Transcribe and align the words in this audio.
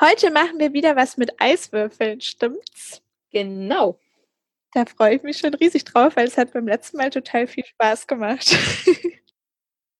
Heute 0.00 0.30
machen 0.30 0.58
wir 0.58 0.72
wieder 0.72 0.96
was 0.96 1.16
mit 1.16 1.40
Eiswürfeln, 1.40 2.20
stimmt's? 2.20 3.02
Genau. 3.30 3.98
Da 4.72 4.84
freue 4.86 5.16
ich 5.16 5.22
mich 5.22 5.38
schon 5.38 5.54
riesig 5.54 5.84
drauf, 5.84 6.16
weil 6.16 6.26
es 6.26 6.36
hat 6.36 6.52
beim 6.52 6.66
letzten 6.66 6.96
Mal 6.96 7.10
total 7.10 7.46
viel 7.46 7.64
Spaß 7.64 8.06
gemacht. 8.06 8.56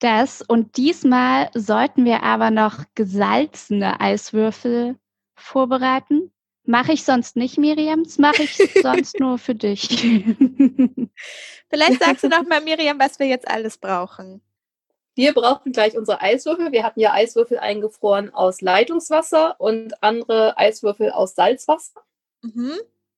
Das 0.00 0.42
und 0.42 0.76
diesmal 0.76 1.48
sollten 1.54 2.04
wir 2.04 2.24
aber 2.24 2.50
noch 2.50 2.84
gesalzene 2.94 4.00
Eiswürfel 4.00 4.98
vorbereiten. 5.34 6.30
Mache 6.66 6.92
ich 6.92 7.04
sonst 7.04 7.36
nicht, 7.36 7.56
Miriam. 7.56 8.04
Das 8.04 8.18
mache 8.18 8.42
ich 8.42 8.54
sonst 8.82 9.18
nur 9.18 9.38
für 9.38 9.54
dich. 9.54 9.88
Vielleicht 11.70 12.00
sagst 12.02 12.22
du 12.24 12.28
noch 12.28 12.46
mal, 12.46 12.60
Miriam, 12.60 12.98
was 12.98 13.18
wir 13.18 13.26
jetzt 13.26 13.48
alles 13.48 13.78
brauchen. 13.78 14.42
Wir 15.14 15.32
brauchen 15.32 15.72
gleich 15.72 15.96
unsere 15.96 16.20
Eiswürfel. 16.20 16.72
Wir 16.72 16.82
hatten 16.82 17.00
ja 17.00 17.12
Eiswürfel 17.12 17.58
eingefroren 17.58 18.34
aus 18.34 18.60
Leitungswasser 18.60 19.56
und 19.60 20.02
andere 20.02 20.58
Eiswürfel 20.58 21.10
aus 21.12 21.34
Salzwasser. 21.34 22.00
Mhm. 22.42 22.72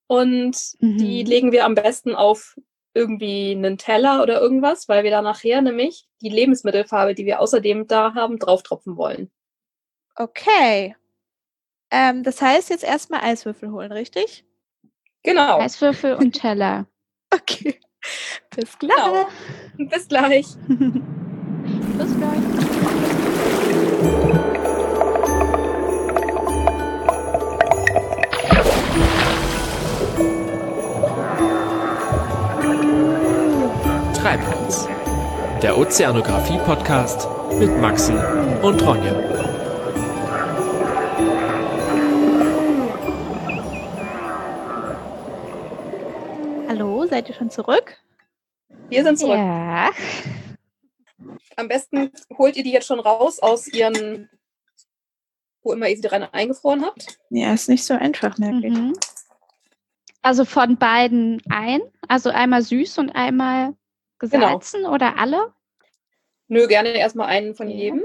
Und 0.07 0.57
Mhm. 0.81 0.99
die 0.99 1.23
legen 1.25 1.53
wir 1.53 1.65
am 1.65 1.75
besten 1.75 2.15
auf 2.15 2.59
irgendwie 2.95 3.51
einen 3.53 3.77
Teller 3.79 4.23
oder 4.23 4.41
irgendwas, 4.41 4.89
weil 4.89 5.05
wir 5.05 5.11
da 5.11 5.21
nachher 5.23 5.61
nämlich 5.63 6.07
die 6.23 6.29
Lebensmittelfarbe, 6.29 7.15
die 7.15 7.27
wir 7.27 7.41
außerdem 7.41 7.87
da 7.87 8.15
haben, 8.15 8.39
drauftropfen 8.39 8.97
wollen. 8.97 9.31
Okay. 10.17 10.97
Ähm, 11.91 12.23
das 12.23 12.41
heißt, 12.41 12.71
jetzt 12.71 12.85
erstmal 12.85 13.21
Eiswürfel 13.21 13.71
holen, 13.71 13.93
richtig? 13.93 14.45
Genau. 15.23 15.59
Eiswürfel 15.59 16.15
und 16.15 16.33
Teller. 16.33 16.87
Okay. 17.35 17.81
Bis 18.55 18.79
gleich. 18.79 18.95
Genau. 18.97 19.29
Bis 19.91 20.07
gleich. 20.09 20.47
Bis 21.99 22.15
gleich. 22.15 22.41
Treibholz. 34.15 34.89
Der 35.63 35.79
Ozeanographie-Podcast 35.79 37.29
mit 37.59 37.81
Maxi 37.81 38.13
und 38.61 38.87
Ronja. 38.87 39.15
Hallo, 46.69 47.07
seid 47.07 47.31
ihr 47.31 47.35
schon 47.35 47.49
zurück? 47.51 47.97
Wir 48.91 49.03
sind 49.03 49.19
zurück. 49.19 49.39
Ja. 49.39 49.91
Am 51.57 51.69
besten 51.69 52.13
holt 52.37 52.57
ihr 52.57 52.63
die 52.63 52.73
jetzt 52.73 52.87
schon 52.87 53.01
raus 53.01 53.39
aus 53.39 53.67
ihren, 53.67 54.29
wo 55.63 55.73
immer 55.73 55.89
ihr 55.89 55.97
sie 55.97 56.03
dran 56.03 56.23
eingefroren 56.23 56.85
habt. 56.85 57.19
Ja, 57.31 57.53
ist 57.55 57.69
nicht 57.69 57.85
so 57.85 57.95
einfach, 57.95 58.37
merke 58.39 58.67
ich. 58.67 58.73
Mhm. 58.75 58.97
Also 60.23 60.45
von 60.45 60.77
beiden 60.77 61.43
ein, 61.49 61.81
also 62.09 62.31
einmal 62.31 62.63
süß 62.63 62.99
und 62.99 63.11
einmal 63.11 63.75
gesalzen 64.19 64.85
oder 64.85 65.19
alle? 65.19 65.53
Nö, 66.49 66.67
gerne 66.67 66.91
erstmal 66.91 67.29
einen 67.29 67.55
von 67.55 67.69
Ja. 67.69 67.77
jedem. 67.77 68.05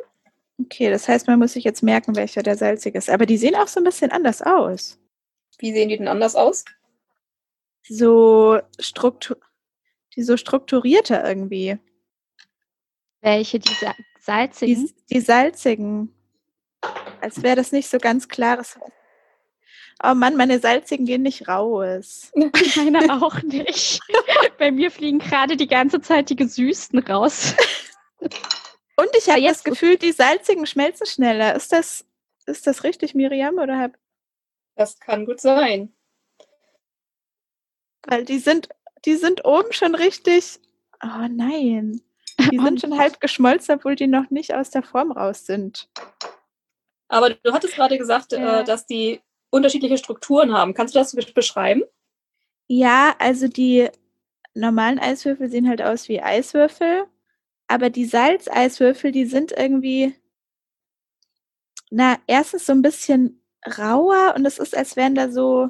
Okay, 0.60 0.90
das 0.92 1.08
heißt, 1.08 1.28
man 1.28 1.40
muss 1.40 1.54
sich 1.54 1.64
jetzt 1.64 1.82
merken, 1.82 2.16
welcher 2.16 2.44
der 2.44 2.56
salzig 2.56 2.96
ist. 2.96 3.10
Aber 3.10 3.26
die 3.26 3.38
sehen 3.38 3.56
auch 3.56 3.68
so 3.68 3.80
ein 3.80 3.84
bisschen 3.84 4.12
anders 4.12 4.42
aus. 4.42 5.00
Wie 5.58 5.74
sehen 5.74 5.90
die 5.90 5.98
denn 5.98 6.08
anders 6.08 6.36
aus? 6.36 6.66
So 7.88 8.60
struktur 8.80 9.38
die 10.16 10.24
so 10.24 10.38
strukturierter 10.38 11.28
irgendwie. 11.28 11.80
Welche, 13.22 13.60
die 13.60 13.74
sa- 13.74 13.96
salzigen? 14.20 14.88
Die, 14.88 14.96
die 15.16 15.20
salzigen. 15.22 16.14
Als 17.22 17.44
wäre 17.44 17.56
das 17.56 17.72
nicht 17.72 17.90
so 17.90 17.98
ganz 18.00 18.28
klares. 18.28 18.78
Oh 20.04 20.16
Mann, 20.16 20.36
meine 20.36 20.58
salzigen 20.60 21.06
gehen 21.06 21.22
nicht 21.22 21.48
raus. 21.48 22.32
Meine 22.76 23.22
auch 23.22 23.40
nicht. 23.44 24.00
Bei 24.58 24.72
mir 24.72 24.90
fliegen 24.90 25.20
gerade 25.20 25.56
die 25.56 25.68
ganze 25.68 26.02
Zeit 26.02 26.32
die 26.32 26.36
gesüßten 26.36 26.98
raus. 27.00 27.54
Und 28.20 29.10
ich 29.16 29.30
habe 29.30 29.40
jetzt- 29.42 29.58
das 29.58 29.64
Gefühl, 29.64 29.98
die 29.98 30.12
salzigen 30.12 30.66
schmelzen 30.66 31.06
schneller. 31.06 31.54
Ist 31.56 31.72
das, 31.72 32.04
ist 32.48 32.66
das 32.66 32.84
richtig, 32.84 33.14
Miriam? 33.14 33.60
Oder 33.60 33.78
hab, 33.78 33.92
Das 34.76 35.00
kann 35.00 35.28
gut 35.28 35.40
sein. 35.40 35.94
weil 38.08 38.26
die 38.26 38.40
sind, 38.40 38.70
die 39.06 39.16
sind 39.18 39.46
oben 39.46 39.72
schon 39.72 39.94
richtig. 39.94 40.60
Oh 41.04 41.28
nein. 41.30 42.02
Die 42.50 42.60
sind 42.60 42.82
schon 42.82 42.98
halb 42.98 43.20
geschmolzen, 43.20 43.76
obwohl 43.76 43.96
die 43.96 44.08
noch 44.08 44.30
nicht 44.30 44.54
aus 44.54 44.70
der 44.70 44.84
Form 44.84 45.12
raus 45.12 45.46
sind. 45.46 45.90
Aber 47.08 47.32
du 47.32 47.52
hattest 47.54 47.76
gerade 47.76 47.98
gesagt, 47.98 48.32
Ja. 48.32 48.62
äh, 48.62 48.64
dass 48.64 48.86
die 48.86 49.22
unterschiedliche 49.50 49.98
Strukturen 49.98 50.54
haben. 50.54 50.74
Kannst 50.74 50.96
du 50.96 51.00
das 51.00 51.14
besch- 51.16 51.34
beschreiben? 51.34 51.84
Ja, 52.68 53.16
also 53.20 53.48
die 53.50 53.90
normalen 54.54 54.98
Eiswürfel 55.00 55.50
sehen 55.50 55.68
halt 55.68 55.82
aus 55.82 56.08
wie 56.08 56.22
Eiswürfel, 56.22 57.06
aber 57.68 57.90
die 57.90 58.06
Salzeiswürfel, 58.06 59.12
die 59.12 59.26
sind 59.26 59.52
irgendwie, 59.52 60.16
na, 61.90 62.18
erstens 62.28 62.66
so 62.66 62.72
ein 62.74 62.82
bisschen 62.82 63.44
rauer 63.78 64.34
und 64.36 64.46
es 64.46 64.58
ist, 64.58 64.76
als 64.76 64.96
wären 64.96 65.16
da 65.16 65.30
so 65.30 65.70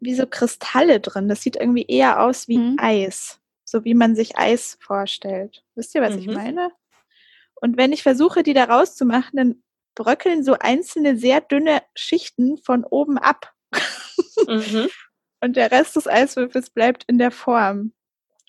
wie 0.00 0.14
so 0.14 0.26
Kristalle 0.26 1.00
drin. 1.00 1.28
Das 1.28 1.42
sieht 1.42 1.56
irgendwie 1.56 1.84
eher 1.86 2.22
aus 2.22 2.48
wie 2.48 2.58
Mhm. 2.58 2.76
Eis, 2.80 3.37
so 3.70 3.84
wie 3.84 3.94
man 3.94 4.14
sich 4.16 4.38
Eis 4.38 4.78
vorstellt. 4.80 5.62
Wisst 5.74 5.94
ihr, 5.94 6.00
was 6.02 6.16
ich 6.16 6.26
Mhm. 6.26 6.34
meine? 6.34 6.72
Und 7.56 7.76
wenn 7.76 7.92
ich 7.92 8.02
versuche, 8.02 8.42
die 8.42 8.54
da 8.54 8.64
rauszumachen, 8.64 9.36
dann 9.36 9.62
bröckeln 9.94 10.44
so 10.44 10.54
einzelne 10.58 11.16
sehr 11.16 11.40
dünne 11.40 11.82
Schichten 11.94 12.56
von 12.58 12.84
oben 12.84 13.18
ab. 13.18 13.52
Mhm. 14.46 14.88
Und 15.40 15.56
der 15.56 15.70
Rest 15.70 15.96
des 15.96 16.06
Eiswürfels 16.06 16.70
bleibt 16.70 17.04
in 17.08 17.18
der 17.18 17.30
Form. 17.30 17.92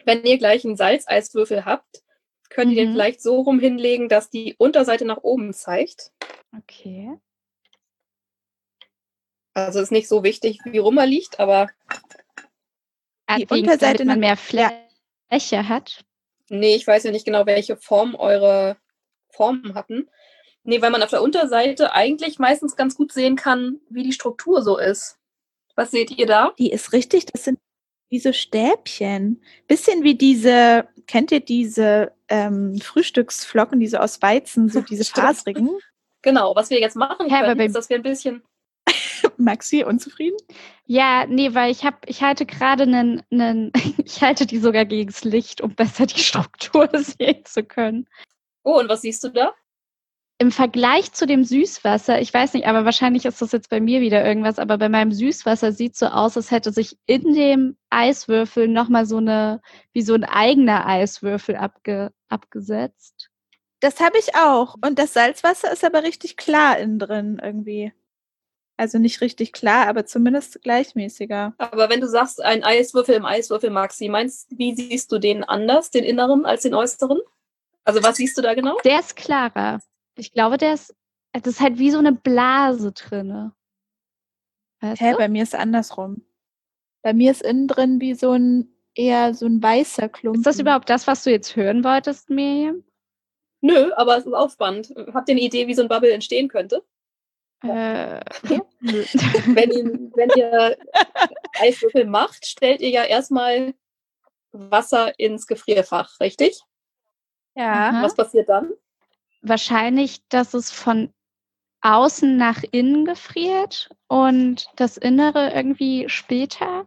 Wenn 0.05 0.23
ihr 0.23 0.37
gleich 0.37 0.63
einen 0.65 0.77
Salzeiswürfel 0.77 1.65
habt, 1.65 2.03
könnt 2.49 2.71
ihr 2.71 2.77
den 2.77 2.89
Mhm. 2.91 2.93
vielleicht 2.93 3.21
so 3.21 3.41
rum 3.41 3.59
hinlegen, 3.59 4.09
dass 4.09 4.29
die 4.29 4.55
Unterseite 4.57 5.05
nach 5.05 5.17
oben 5.21 5.53
zeigt. 5.53 6.11
Okay. 6.57 7.15
Also 9.53 9.81
ist 9.81 9.91
nicht 9.91 10.07
so 10.07 10.23
wichtig, 10.23 10.59
wie 10.65 10.77
rum 10.77 10.97
er 10.97 11.05
liegt, 11.05 11.39
aber 11.39 11.69
Die 13.37 13.45
Unterseite 13.45 14.05
damit 14.05 14.07
man 14.07 14.19
mehr 14.19 14.37
Fläche 15.29 15.67
hat. 15.69 16.03
nee, 16.49 16.75
ich 16.75 16.85
weiß 16.85 17.03
ja 17.03 17.11
nicht 17.11 17.25
genau, 17.25 17.45
welche 17.45 17.77
Form 17.77 18.15
eure 18.15 18.77
Formen 19.29 19.75
hatten. 19.75 20.09
Nee, 20.63 20.81
weil 20.81 20.91
man 20.91 21.03
auf 21.03 21.09
der 21.09 21.21
Unterseite 21.21 21.93
eigentlich 21.93 22.39
meistens 22.39 22.75
ganz 22.75 22.95
gut 22.95 23.11
sehen 23.11 23.35
kann, 23.35 23.79
wie 23.89 24.03
die 24.03 24.13
Struktur 24.13 24.61
so 24.61 24.77
ist. 24.77 25.17
Was 25.75 25.91
seht 25.91 26.11
ihr 26.11 26.25
da? 26.25 26.53
Die 26.59 26.71
ist 26.71 26.91
richtig, 26.91 27.25
das 27.27 27.45
sind 27.45 27.59
wie 28.09 28.19
so 28.19 28.33
Stäbchen. 28.33 29.41
Bisschen 29.67 30.03
wie 30.03 30.15
diese, 30.15 30.87
kennt 31.07 31.31
ihr 31.31 31.39
diese 31.39 32.11
ähm, 32.27 32.79
Frühstücksflocken, 32.79 33.79
die 33.79 33.87
so 33.87 33.97
aus 33.97 34.21
Weizen, 34.21 34.69
so 34.69 34.81
diese 34.89 35.05
Stimmt. 35.05 35.27
fasrigen? 35.27 35.69
Genau, 36.21 36.55
was 36.55 36.69
wir 36.69 36.79
jetzt 36.79 36.95
machen 36.95 37.29
können, 37.29 37.59
ist, 37.61 37.75
dass 37.75 37.89
wir 37.89 37.95
ein 37.95 38.03
bisschen 38.03 38.43
Maxi, 39.39 39.83
unzufrieden? 39.83 40.37
Ja, 40.85 41.25
nee, 41.27 41.53
weil 41.53 41.71
ich 41.71 41.85
habe, 41.85 41.97
ich 42.07 42.21
halte 42.21 42.45
gerade 42.45 42.83
einen, 42.83 43.21
einen, 43.31 43.71
ich 43.97 44.21
halte 44.21 44.45
die 44.45 44.59
sogar 44.59 44.85
gegens 44.85 45.23
Licht, 45.23 45.61
um 45.61 45.75
besser 45.75 46.05
die 46.05 46.19
Struktur 46.23 46.89
sehen 46.93 47.45
zu 47.45 47.63
können. 47.63 48.07
Oh, 48.63 48.79
und 48.79 48.89
was 48.89 49.01
siehst 49.01 49.23
du 49.23 49.29
da? 49.29 49.53
Im 50.41 50.51
Vergleich 50.51 51.11
zu 51.11 51.27
dem 51.27 51.43
Süßwasser, 51.43 52.21
ich 52.21 52.33
weiß 52.33 52.53
nicht, 52.53 52.65
aber 52.65 52.85
wahrscheinlich 52.85 53.25
ist 53.25 53.41
das 53.41 53.51
jetzt 53.51 53.69
bei 53.69 53.81
mir 53.81 53.99
wieder 53.99 54.25
irgendwas, 54.25 54.57
aber 54.57 54.77
bei 54.77 54.87
meinem 54.87 55.11
Süßwasser 55.11 55.73
sieht 55.73 55.97
so 55.97 56.05
aus, 56.05 56.37
als 56.37 56.49
hätte 56.49 56.71
sich 56.71 56.97
in 57.05 57.33
dem 57.33 57.75
Eiswürfel 57.89 58.69
nochmal 58.69 59.05
so 59.05 59.17
eine, 59.17 59.61
wie 59.91 60.01
so 60.01 60.13
ein 60.13 60.23
eigener 60.23 60.85
Eiswürfel 60.85 61.57
abge, 61.57 62.13
abgesetzt. 62.29 63.29
Das 63.81 63.99
habe 63.99 64.17
ich 64.17 64.35
auch. 64.35 64.75
Und 64.85 64.99
das 64.99 65.13
Salzwasser 65.13 65.71
ist 65.71 65.83
aber 65.83 66.03
richtig 66.03 66.37
klar 66.37 66.77
innen 66.77 66.99
drin 66.99 67.41
irgendwie. 67.43 67.93
Also 68.79 68.97
nicht 68.97 69.19
richtig 69.19 69.51
klar, 69.51 69.87
aber 69.89 70.05
zumindest 70.05 70.61
gleichmäßiger. 70.61 71.53
Aber 71.57 71.89
wenn 71.89 71.99
du 71.99 72.07
sagst, 72.07 72.41
ein 72.41 72.63
Eiswürfel 72.63 73.13
im 73.13 73.25
Eiswürfel, 73.25 73.71
Maxi, 73.71 74.07
meinst 74.07 74.47
wie 74.57 74.73
siehst 74.73 75.11
du 75.11 75.19
den 75.19 75.43
anders, 75.43 75.91
den 75.91 76.05
inneren 76.05 76.45
als 76.45 76.61
den 76.61 76.73
äußeren? 76.73 77.19
Also 77.83 78.01
was 78.03 78.15
siehst 78.15 78.37
du 78.37 78.41
da 78.41 78.53
genau? 78.53 78.77
Der 78.85 79.01
ist 79.01 79.17
klarer. 79.17 79.81
Ich 80.15 80.31
glaube, 80.31 80.55
der 80.55 80.75
ist, 80.75 80.95
das 81.33 81.45
ist 81.45 81.59
halt 81.59 81.77
wie 81.77 81.91
so 81.91 81.97
eine 81.97 82.13
Blase 82.13 82.93
drinne. 82.93 83.53
Weißt 84.79 85.01
Hä, 85.01 85.11
du? 85.11 85.17
bei 85.17 85.27
mir 85.27 85.43
ist 85.43 85.55
andersrum. 85.55 86.23
Bei 87.01 87.11
mir 87.11 87.31
ist 87.31 87.41
innen 87.41 87.67
drin 87.67 87.99
wie 87.99 88.13
so 88.13 88.31
ein 88.31 88.73
eher 88.95 89.33
so 89.33 89.45
ein 89.45 89.61
weißer 89.61 90.07
Klumpen. 90.07 90.39
Ist 90.39 90.47
das 90.47 90.59
überhaupt 90.59 90.89
das, 90.89 91.05
was 91.05 91.25
du 91.25 91.31
jetzt 91.31 91.57
hören 91.57 91.83
wolltest, 91.83 92.29
Miriam? 92.29 92.85
Nö, 93.59 93.91
aber 93.97 94.15
es 94.15 94.25
ist 94.25 94.33
auch 94.33 94.49
spannend. 94.49 94.93
Habt 95.13 95.27
ihr 95.27 95.33
eine 95.33 95.41
Idee, 95.41 95.67
wie 95.67 95.73
so 95.73 95.81
ein 95.81 95.89
Bubble 95.89 96.13
entstehen 96.13 96.47
könnte? 96.47 96.81
Äh. 97.63 98.19
Wenn 98.81 99.71
ihr, 99.71 100.09
wenn 100.15 100.29
ihr 100.35 100.77
Eiswürfel 101.59 102.05
macht, 102.05 102.45
stellt 102.45 102.79
ihr 102.81 102.89
ja 102.89 103.03
erstmal 103.03 103.73
Wasser 104.51 105.17
ins 105.19 105.45
Gefrierfach, 105.47 106.19
richtig? 106.19 106.61
Ja. 107.55 108.01
Was 108.01 108.15
passiert 108.15 108.47
dann? 108.49 108.71
Wahrscheinlich, 109.41 110.21
dass 110.29 110.53
es 110.53 110.71
von 110.71 111.13
außen 111.81 112.37
nach 112.37 112.63
innen 112.71 113.05
gefriert 113.05 113.89
und 114.07 114.69
das 114.75 114.97
Innere 114.97 115.51
irgendwie 115.53 116.07
später 116.09 116.85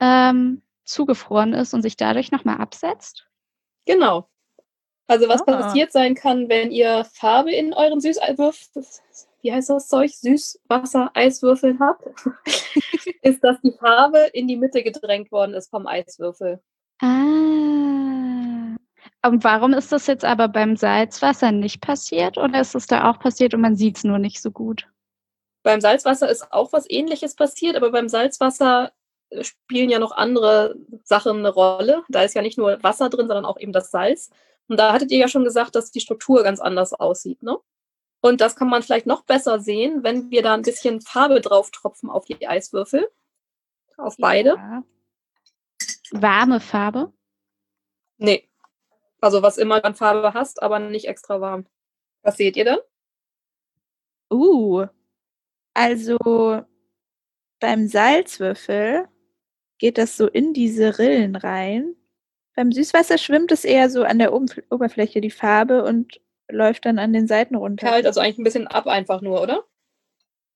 ähm, 0.00 0.62
zugefroren 0.84 1.52
ist 1.54 1.74
und 1.74 1.82
sich 1.82 1.96
dadurch 1.96 2.30
nochmal 2.32 2.58
absetzt? 2.58 3.26
Genau. 3.86 4.28
Also 5.06 5.28
was 5.28 5.42
Ah. 5.42 5.44
passiert 5.60 5.92
sein 5.92 6.14
kann, 6.14 6.48
wenn 6.48 6.70
ihr 6.70 7.04
Farbe 7.04 7.52
in 7.52 7.74
euren 7.74 8.00
Süßwürfeln, 8.00 8.86
wie 9.42 9.52
heißt 9.52 9.70
das 9.70 9.88
Zeug, 9.88 10.10
Süßwasser-Eiswürfeln 10.12 11.78
habt, 11.80 12.04
ist, 13.22 13.42
dass 13.42 13.60
die 13.60 13.72
Farbe 13.72 14.30
in 14.32 14.48
die 14.48 14.56
Mitte 14.56 14.82
gedrängt 14.82 15.30
worden 15.32 15.54
ist 15.54 15.70
vom 15.70 15.86
Eiswürfel. 15.86 16.60
Ah. 17.00 18.76
Und 19.24 19.44
warum 19.44 19.72
ist 19.72 19.92
das 19.92 20.06
jetzt 20.06 20.24
aber 20.24 20.48
beim 20.48 20.76
Salzwasser 20.76 21.52
nicht 21.52 21.80
passiert 21.80 22.38
oder 22.38 22.60
ist 22.60 22.74
es 22.74 22.86
da 22.86 23.10
auch 23.10 23.18
passiert 23.18 23.54
und 23.54 23.60
man 23.60 23.76
sieht 23.76 23.96
es 23.96 24.04
nur 24.04 24.18
nicht 24.18 24.40
so 24.40 24.50
gut? 24.50 24.88
Beim 25.62 25.80
Salzwasser 25.80 26.28
ist 26.28 26.52
auch 26.52 26.72
was 26.72 26.90
ähnliches 26.90 27.36
passiert, 27.36 27.76
aber 27.76 27.92
beim 27.92 28.08
Salzwasser 28.08 28.92
äh, 29.30 29.44
spielen 29.44 29.90
ja 29.90 30.00
noch 30.00 30.12
andere 30.12 30.74
Sachen 31.04 31.38
eine 31.38 31.50
Rolle. 31.50 32.02
Da 32.08 32.22
ist 32.22 32.34
ja 32.34 32.42
nicht 32.42 32.58
nur 32.58 32.82
Wasser 32.82 33.10
drin, 33.10 33.28
sondern 33.28 33.44
auch 33.44 33.60
eben 33.60 33.72
das 33.72 33.90
Salz. 33.92 34.30
Und 34.68 34.78
da 34.78 34.92
hattet 34.92 35.12
ihr 35.12 35.18
ja 35.18 35.28
schon 35.28 35.44
gesagt, 35.44 35.76
dass 35.76 35.92
die 35.92 36.00
Struktur 36.00 36.42
ganz 36.42 36.60
anders 36.60 36.92
aussieht, 36.92 37.42
ne? 37.42 37.58
Und 38.24 38.40
das 38.40 38.54
kann 38.54 38.68
man 38.70 38.84
vielleicht 38.84 39.06
noch 39.06 39.24
besser 39.24 39.58
sehen, 39.58 40.04
wenn 40.04 40.30
wir 40.30 40.42
da 40.42 40.54
ein 40.54 40.62
bisschen 40.62 41.00
Farbe 41.00 41.40
drauf 41.40 41.72
tropfen 41.72 42.08
auf 42.08 42.24
die 42.24 42.46
Eiswürfel. 42.46 43.10
Auf 43.96 44.16
beide. 44.16 44.50
Ja. 44.50 44.84
Warme 46.12 46.60
Farbe? 46.60 47.12
Nee. 48.18 48.48
Also 49.20 49.42
was 49.42 49.58
immer 49.58 49.84
an 49.84 49.96
Farbe 49.96 50.34
hast, 50.34 50.62
aber 50.62 50.78
nicht 50.78 51.08
extra 51.08 51.40
warm. 51.40 51.66
Was 52.22 52.36
seht 52.36 52.56
ihr 52.56 52.64
dann? 52.64 52.78
Uh, 54.32 54.86
also 55.74 56.62
beim 57.58 57.88
Salzwürfel 57.88 59.08
geht 59.78 59.98
das 59.98 60.16
so 60.16 60.28
in 60.28 60.54
diese 60.54 60.98
Rillen 61.00 61.34
rein. 61.34 61.96
Beim 62.54 62.70
Süßwasser 62.70 63.18
schwimmt 63.18 63.50
es 63.50 63.64
eher 63.64 63.90
so 63.90 64.04
an 64.04 64.20
der 64.20 64.32
Oberf- 64.32 64.62
Oberfläche, 64.70 65.20
die 65.20 65.30
Farbe, 65.30 65.82
und 65.82 66.20
läuft 66.48 66.84
dann 66.86 66.98
an 66.98 67.12
den 67.12 67.26
Seiten 67.26 67.54
runter. 67.54 67.88
Kalt, 67.88 68.06
also 68.06 68.20
eigentlich 68.20 68.38
ein 68.38 68.44
bisschen 68.44 68.66
ab 68.66 68.86
einfach 68.86 69.20
nur, 69.20 69.42
oder? 69.42 69.64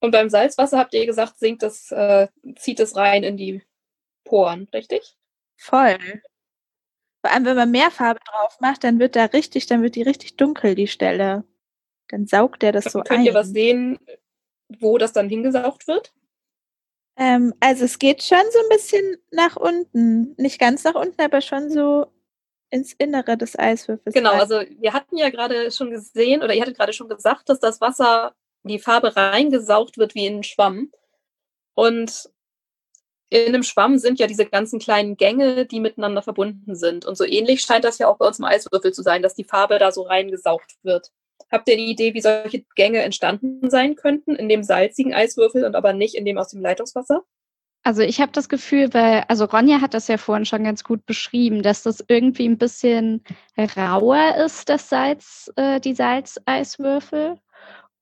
Und 0.01 0.11
beim 0.11 0.29
Salzwasser 0.29 0.79
habt 0.79 0.95
ihr 0.95 1.07
gesagt, 1.07 1.39
sinkt 1.39 1.63
es, 1.63 1.91
äh, 1.91 2.29
zieht 2.57 2.81
es 2.81 2.97
rein 2.97 3.23
in 3.25 3.37
die 3.37 3.63
Poren, 4.25 4.69
richtig? 4.73 5.17
Voll. 5.57 5.99
Vor 7.23 7.33
allem, 7.33 7.45
wenn 7.45 7.57
man 7.57 7.71
mehr 7.71 7.91
Farbe 7.91 8.21
drauf 8.25 8.61
macht, 8.61 8.85
dann 8.85 8.99
wird 8.99 9.17
da 9.17 9.25
richtig, 9.25 9.67
dann 9.67 9.83
wird 9.83 9.95
die 9.95 10.03
richtig 10.03 10.37
dunkel, 10.37 10.75
die 10.75 10.87
Stelle. 10.87 11.45
Dann 12.09 12.27
saugt 12.27 12.63
der 12.63 12.73
das 12.73 12.85
so 12.85 13.01
Könnt 13.01 13.21
ein. 13.21 13.27
ihr 13.27 13.35
was 13.35 13.49
sehen, 13.49 13.99
wo 14.79 14.99
das 14.99 15.13
dann 15.13 15.29
hingesaugt 15.29 15.89
wird? 15.89 16.13
Ähm, 17.17 17.55
also 17.61 17.85
es 17.85 17.99
geht 17.99 18.23
schon 18.23 18.39
so 18.53 18.59
ein 18.59 18.69
bisschen 18.69 19.17
nach 19.33 19.57
unten. 19.57 20.35
Nicht 20.37 20.61
ganz 20.61 20.85
nach 20.85 20.95
unten, 20.95 21.21
aber 21.21 21.41
schon 21.41 21.71
so 21.71 22.07
ins 22.71 22.93
Innere 22.95 23.37
des 23.37 23.59
Eiswürfels. 23.59 24.15
Genau, 24.15 24.31
rein. 24.31 24.41
also 24.41 24.61
wir 24.79 24.93
hatten 24.93 25.17
ja 25.17 25.31
gerade 25.31 25.71
schon 25.71 25.91
gesehen, 25.91 26.43
oder 26.43 26.55
ihr 26.55 26.63
hattet 26.63 26.77
gerade 26.77 26.93
schon 26.93 27.09
gesagt, 27.09 27.49
dass 27.49 27.61
das 27.61 27.81
Wasser, 27.81 28.35
die 28.65 28.79
Farbe 28.79 29.15
reingesaugt 29.15 29.97
wird 29.97 30.15
wie 30.15 30.27
in 30.27 30.35
einen 30.35 30.43
Schwamm. 30.43 30.91
Und 31.75 32.29
in 33.29 33.49
einem 33.49 33.63
Schwamm 33.63 33.99
sind 33.99 34.19
ja 34.19 34.27
diese 34.27 34.47
ganzen 34.47 34.79
kleinen 34.79 35.17
Gänge, 35.17 35.67
die 35.67 35.81
miteinander 35.81 36.23
verbunden 36.23 36.75
sind. 36.75 37.05
Und 37.05 37.17
so 37.17 37.25
ähnlich 37.25 37.63
scheint 37.63 37.85
das 37.85 37.99
ja 37.99 38.09
auch 38.09 38.19
bei 38.19 38.27
uns 38.27 38.39
im 38.39 38.45
Eiswürfel 38.45 38.93
zu 38.93 39.03
sein, 39.03 39.23
dass 39.23 39.35
die 39.35 39.45
Farbe 39.45 39.79
da 39.79 39.93
so 39.93 40.03
reingesaugt 40.03 40.77
wird. 40.83 41.13
Habt 41.51 41.69
ihr 41.69 41.75
eine 41.75 41.83
Idee, 41.83 42.15
wie 42.15 42.21
solche 42.21 42.65
Gänge 42.75 43.03
entstanden 43.03 43.71
sein 43.71 43.95
könnten 43.95 44.35
in 44.35 44.49
dem 44.49 44.63
salzigen 44.63 45.15
Eiswürfel 45.15 45.65
und 45.65 45.77
aber 45.77 45.93
nicht 45.93 46.15
in 46.15 46.25
dem 46.25 46.39
aus 46.39 46.49
dem 46.49 46.61
Leitungswasser? 46.61 47.25
Also 47.87 48.03
ich 48.03 48.21
habe 48.21 48.33
das 48.33 48.49
Gefühl, 48.49 48.93
weil, 48.95 49.23
also 49.29 49.45
Ronja 49.45 49.81
hat 49.81 49.95
das 49.95 50.09
ja 50.09 50.17
vorhin 50.17 50.45
schon 50.45 50.65
ganz 50.65 50.83
gut 50.83 51.07
beschrieben, 51.07 51.63
dass 51.63 51.85
das 51.85 52.05
irgendwie 52.09 52.49
ein 52.49 52.59
bisschen 52.59 53.23
rauer 53.77 54.35
ist, 54.45 54.69
das 54.69 54.89
Salz, 54.89 55.53
äh, 55.55 55.79
die 55.79 55.95
Salzeiswürfel. 55.95 57.39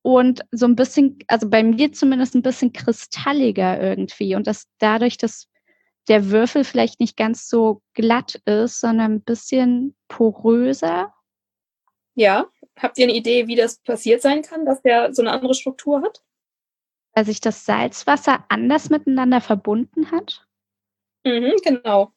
Und 0.00 0.40
so 0.52 0.64
ein 0.64 0.74
bisschen, 0.74 1.18
also 1.26 1.50
bei 1.50 1.62
mir 1.62 1.92
zumindest 1.92 2.34
ein 2.34 2.40
bisschen 2.40 2.72
kristalliger 2.72 3.78
irgendwie. 3.78 4.34
Und 4.34 4.46
dass 4.46 4.68
dadurch, 4.78 5.18
dass 5.18 5.48
der 6.08 6.30
Würfel 6.30 6.64
vielleicht 6.64 6.98
nicht 6.98 7.18
ganz 7.18 7.46
so 7.46 7.82
glatt 7.92 8.40
ist, 8.46 8.80
sondern 8.80 9.16
ein 9.16 9.22
bisschen 9.22 9.94
poröser. 10.08 11.12
Ja. 12.14 12.46
Habt 12.78 12.96
ihr 12.96 13.04
eine 13.04 13.14
Idee, 13.14 13.48
wie 13.48 13.56
das 13.56 13.80
passiert 13.80 14.22
sein 14.22 14.40
kann, 14.40 14.64
dass 14.64 14.80
der 14.80 15.12
so 15.12 15.20
eine 15.20 15.32
andere 15.32 15.52
Struktur 15.52 16.00
hat? 16.00 16.22
Weil 17.14 17.24
sich 17.24 17.40
das 17.40 17.64
Salzwasser 17.64 18.44
anders 18.48 18.90
miteinander 18.90 19.40
verbunden 19.40 20.10
hat. 20.10 20.46
Mhm, 21.24 21.54
genau. 21.62 22.12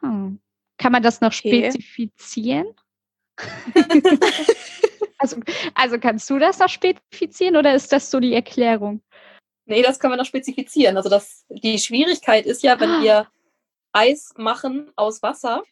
Hm. 0.00 0.38
Kann 0.78 0.92
man 0.92 1.02
das 1.02 1.20
noch 1.20 1.32
Okay. 1.32 1.70
spezifizieren? 1.70 2.74
also, 5.18 5.40
also 5.74 5.98
kannst 5.98 6.28
du 6.28 6.38
das 6.38 6.58
noch 6.58 6.68
spezifizieren 6.68 7.56
oder 7.56 7.74
ist 7.74 7.92
das 7.92 8.10
so 8.10 8.20
die 8.20 8.34
Erklärung? 8.34 9.02
Nee, 9.64 9.82
das 9.82 9.98
kann 9.98 10.10
man 10.10 10.18
noch 10.18 10.26
spezifizieren. 10.26 10.96
Also 10.96 11.08
das, 11.08 11.44
die 11.48 11.78
Schwierigkeit 11.78 12.46
ist 12.46 12.62
ja, 12.62 12.78
wenn 12.78 12.90
Ah. 12.90 13.02
wir 13.02 13.28
Eis 13.92 14.34
machen 14.36 14.90
aus 14.96 15.22
Wasser, 15.22 15.62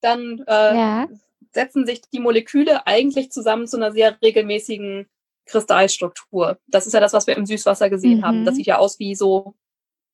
dann 0.00 0.44
äh, 0.46 0.76
ja. 0.76 1.08
setzen 1.52 1.86
sich 1.86 2.02
die 2.02 2.20
Moleküle 2.20 2.86
eigentlich 2.86 3.30
zusammen 3.30 3.66
zu 3.66 3.76
einer 3.76 3.92
sehr 3.92 4.20
regelmäßigen 4.20 5.08
Kristallstruktur. 5.46 6.58
Das 6.66 6.86
ist 6.86 6.92
ja 6.92 7.00
das, 7.00 7.12
was 7.12 7.26
wir 7.26 7.36
im 7.36 7.46
Süßwasser 7.46 7.90
gesehen 7.90 8.24
haben. 8.24 8.44
Das 8.44 8.54
Mhm. 8.54 8.56
sieht 8.56 8.66
ja 8.66 8.78
aus 8.78 8.98
wie 8.98 9.14
so 9.14 9.54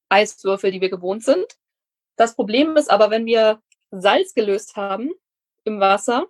Eiswürfel, 0.09 0.71
die 0.73 0.81
wir 0.81 0.91
gewohnt 0.91 1.25
sind. 1.25 1.47
Das 2.17 2.35
Problem 2.35 2.77
ist 2.77 2.91
aber, 2.91 3.11
wenn 3.11 3.27
wir 3.27 3.63
Salz 3.91 4.35
gelöst 4.35 4.77
haben 4.77 5.11
im 5.65 5.81
Wasser, 5.81 6.27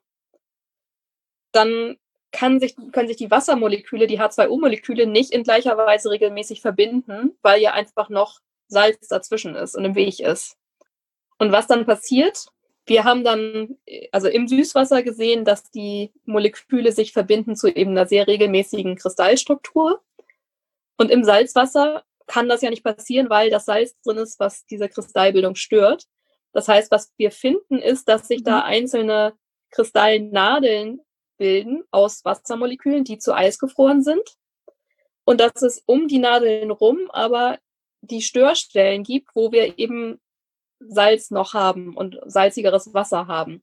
dann 1.52 1.96
kann 2.32 2.60
sich, 2.60 2.76
können 2.92 3.08
sich 3.08 3.16
die 3.16 3.30
Wassermoleküle, 3.30 4.06
die 4.06 4.20
H2O-Moleküle 4.20 5.06
nicht 5.06 5.32
in 5.32 5.42
gleicher 5.42 5.76
Weise 5.76 6.10
regelmäßig 6.10 6.60
verbinden, 6.60 7.36
weil 7.42 7.60
ja 7.60 7.72
einfach 7.72 8.08
noch 8.08 8.40
Salz 8.68 9.08
dazwischen 9.08 9.56
ist 9.56 9.74
und 9.74 9.84
im 9.84 9.94
Weg 9.96 10.20
ist. 10.20 10.56
Und 11.38 11.50
was 11.50 11.66
dann 11.66 11.86
passiert, 11.86 12.46
wir 12.86 13.04
haben 13.04 13.24
dann 13.24 13.78
äh, 13.86 14.08
also 14.12 14.28
im 14.28 14.48
Süßwasser 14.48 15.02
gesehen, 15.02 15.44
dass 15.44 15.70
die 15.70 16.12
Moleküle 16.24 16.92
sich 16.92 17.12
verbinden 17.12 17.56
zu 17.56 17.68
eben 17.68 17.92
einer 17.92 18.06
sehr 18.06 18.26
regelmäßigen 18.26 18.96
Kristallstruktur. 18.96 20.02
Und 20.96 21.10
im 21.10 21.24
Salzwasser 21.24 22.04
kann 22.26 22.48
das 22.48 22.62
ja 22.62 22.70
nicht 22.70 22.84
passieren, 22.84 23.30
weil 23.30 23.50
das 23.50 23.64
Salz 23.64 23.98
drin 24.02 24.18
ist, 24.18 24.38
was 24.38 24.66
diese 24.66 24.88
Kristallbildung 24.88 25.56
stört. 25.56 26.06
Das 26.52 26.68
heißt, 26.68 26.90
was 26.90 27.12
wir 27.16 27.30
finden, 27.30 27.78
ist, 27.78 28.08
dass 28.08 28.28
sich 28.28 28.42
da 28.42 28.60
einzelne 28.60 29.34
Kristallnadeln 29.70 31.00
bilden 31.38 31.84
aus 31.90 32.24
Wassermolekülen, 32.24 33.04
die 33.04 33.18
zu 33.18 33.34
Eis 33.34 33.58
gefroren 33.58 34.02
sind. 34.02 34.36
Und 35.24 35.40
dass 35.40 35.62
es 35.62 35.82
um 35.86 36.08
die 36.08 36.18
Nadeln 36.18 36.70
rum 36.70 37.08
aber 37.10 37.58
die 38.00 38.22
Störstellen 38.22 39.04
gibt, 39.04 39.28
wo 39.34 39.52
wir 39.52 39.78
eben 39.78 40.20
Salz 40.80 41.30
noch 41.30 41.54
haben 41.54 41.96
und 41.96 42.18
salzigeres 42.26 42.92
Wasser 42.94 43.26
haben. 43.26 43.62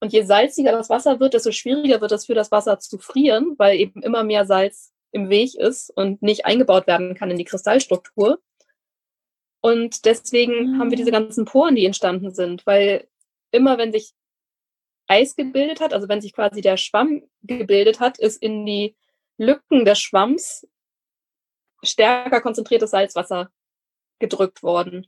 Und 0.00 0.12
je 0.12 0.22
salziger 0.22 0.72
das 0.72 0.88
Wasser 0.88 1.20
wird, 1.20 1.34
desto 1.34 1.52
schwieriger 1.52 2.00
wird 2.00 2.12
es 2.12 2.26
für 2.26 2.34
das 2.34 2.50
Wasser 2.50 2.78
zu 2.78 2.98
frieren, 2.98 3.54
weil 3.58 3.78
eben 3.78 4.02
immer 4.02 4.24
mehr 4.24 4.46
Salz 4.46 4.92
im 5.12 5.28
Weg 5.28 5.54
ist 5.54 5.90
und 5.90 6.22
nicht 6.22 6.46
eingebaut 6.46 6.86
werden 6.86 7.14
kann 7.14 7.30
in 7.30 7.36
die 7.36 7.44
Kristallstruktur. 7.44 8.40
Und 9.60 10.06
deswegen 10.06 10.78
haben 10.78 10.90
wir 10.90 10.96
diese 10.96 11.10
ganzen 11.10 11.44
Poren, 11.44 11.74
die 11.74 11.84
entstanden 11.84 12.32
sind, 12.32 12.64
weil 12.66 13.08
immer 13.50 13.76
wenn 13.76 13.92
sich 13.92 14.14
Eis 15.06 15.36
gebildet 15.36 15.80
hat, 15.80 15.92
also 15.92 16.08
wenn 16.08 16.20
sich 16.20 16.32
quasi 16.32 16.60
der 16.60 16.76
Schwamm 16.76 17.22
gebildet 17.42 18.00
hat, 18.00 18.18
ist 18.18 18.42
in 18.42 18.64
die 18.64 18.96
Lücken 19.36 19.84
des 19.84 19.98
Schwamms 19.98 20.66
stärker 21.82 22.40
konzentriertes 22.40 22.90
Salzwasser 22.90 23.50
gedrückt 24.18 24.62
worden. 24.62 25.06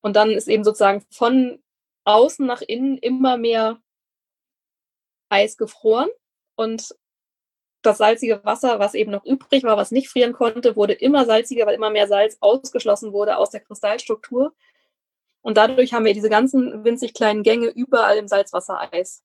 Und 0.00 0.16
dann 0.16 0.30
ist 0.30 0.48
eben 0.48 0.64
sozusagen 0.64 1.04
von 1.10 1.62
außen 2.04 2.46
nach 2.46 2.62
innen 2.62 2.98
immer 2.98 3.36
mehr 3.36 3.80
Eis 5.28 5.56
gefroren 5.56 6.08
und 6.54 6.94
das 7.82 7.98
salzige 7.98 8.44
Wasser, 8.44 8.78
was 8.78 8.94
eben 8.94 9.12
noch 9.12 9.24
übrig 9.24 9.62
war, 9.62 9.76
was 9.76 9.92
nicht 9.92 10.08
frieren 10.08 10.32
konnte, 10.32 10.76
wurde 10.76 10.94
immer 10.94 11.24
salziger, 11.24 11.66
weil 11.66 11.74
immer 11.74 11.90
mehr 11.90 12.08
Salz 12.08 12.36
ausgeschlossen 12.40 13.12
wurde 13.12 13.36
aus 13.36 13.50
der 13.50 13.60
Kristallstruktur. 13.60 14.54
Und 15.42 15.56
dadurch 15.56 15.92
haben 15.92 16.04
wir 16.04 16.14
diese 16.14 16.28
ganzen 16.28 16.84
winzig 16.84 17.14
kleinen 17.14 17.42
Gänge 17.42 17.68
überall 17.68 18.16
im 18.16 18.28
Salzwassereis. 18.28 19.22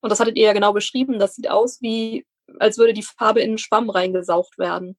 Und 0.00 0.10
das 0.10 0.20
hattet 0.20 0.36
ihr 0.36 0.46
ja 0.46 0.52
genau 0.52 0.72
beschrieben. 0.72 1.18
Das 1.18 1.34
sieht 1.34 1.50
aus 1.50 1.82
wie, 1.82 2.24
als 2.58 2.78
würde 2.78 2.92
die 2.92 3.02
Farbe 3.02 3.40
in 3.40 3.50
einen 3.50 3.58
Schwamm 3.58 3.90
reingesaugt 3.90 4.58
werden. 4.58 4.96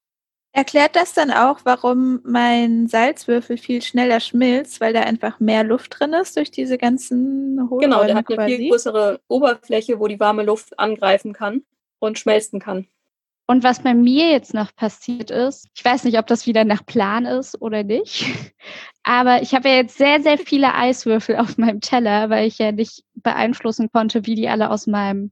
Erklärt 0.55 0.95
das 0.95 1.13
dann 1.13 1.31
auch, 1.31 1.61
warum 1.63 2.21
mein 2.23 2.87
Salzwürfel 2.87 3.57
viel 3.57 3.81
schneller 3.81 4.19
schmilzt, 4.19 4.79
weil 4.79 4.93
da 4.93 5.01
einfach 5.01 5.39
mehr 5.39 5.63
Luft 5.63 5.99
drin 5.99 6.13
ist 6.13 6.37
durch 6.37 6.51
diese 6.51 6.77
ganzen 6.77 7.55
Genau, 7.57 7.69
Hohlräume 7.71 8.05
der 8.05 8.15
hat 8.15 8.27
eine 8.29 8.35
quasi? 8.37 8.55
viel 8.57 8.69
größere 8.69 9.19
Oberfläche, 9.27 9.99
wo 9.99 10.07
die 10.07 10.19
warme 10.19 10.43
Luft 10.43 10.77
angreifen 10.77 11.33
kann 11.33 11.63
und 11.97 12.19
schmelzen 12.19 12.59
kann. 12.59 12.87
Und 13.47 13.63
was 13.63 13.81
bei 13.81 13.93
mir 13.95 14.29
jetzt 14.29 14.53
noch 14.53 14.73
passiert 14.75 15.31
ist, 15.31 15.67
ich 15.75 15.83
weiß 15.83 16.03
nicht, 16.05 16.17
ob 16.19 16.27
das 16.27 16.45
wieder 16.45 16.63
nach 16.65 16.85
Plan 16.85 17.25
ist 17.25 17.59
oder 17.59 17.83
nicht, 17.83 18.25
aber 19.03 19.41
ich 19.41 19.53
habe 19.55 19.69
ja 19.69 19.75
jetzt 19.75 19.97
sehr, 19.97 20.21
sehr 20.21 20.37
viele 20.37 20.73
Eiswürfel 20.75 21.37
auf 21.37 21.57
meinem 21.57 21.81
Teller, 21.81 22.29
weil 22.29 22.47
ich 22.47 22.59
ja 22.59 22.71
nicht 22.71 23.03
beeinflussen 23.15 23.91
konnte, 23.91 24.25
wie 24.27 24.35
die 24.35 24.47
alle 24.47 24.69
aus 24.69 24.85
meinem 24.87 25.31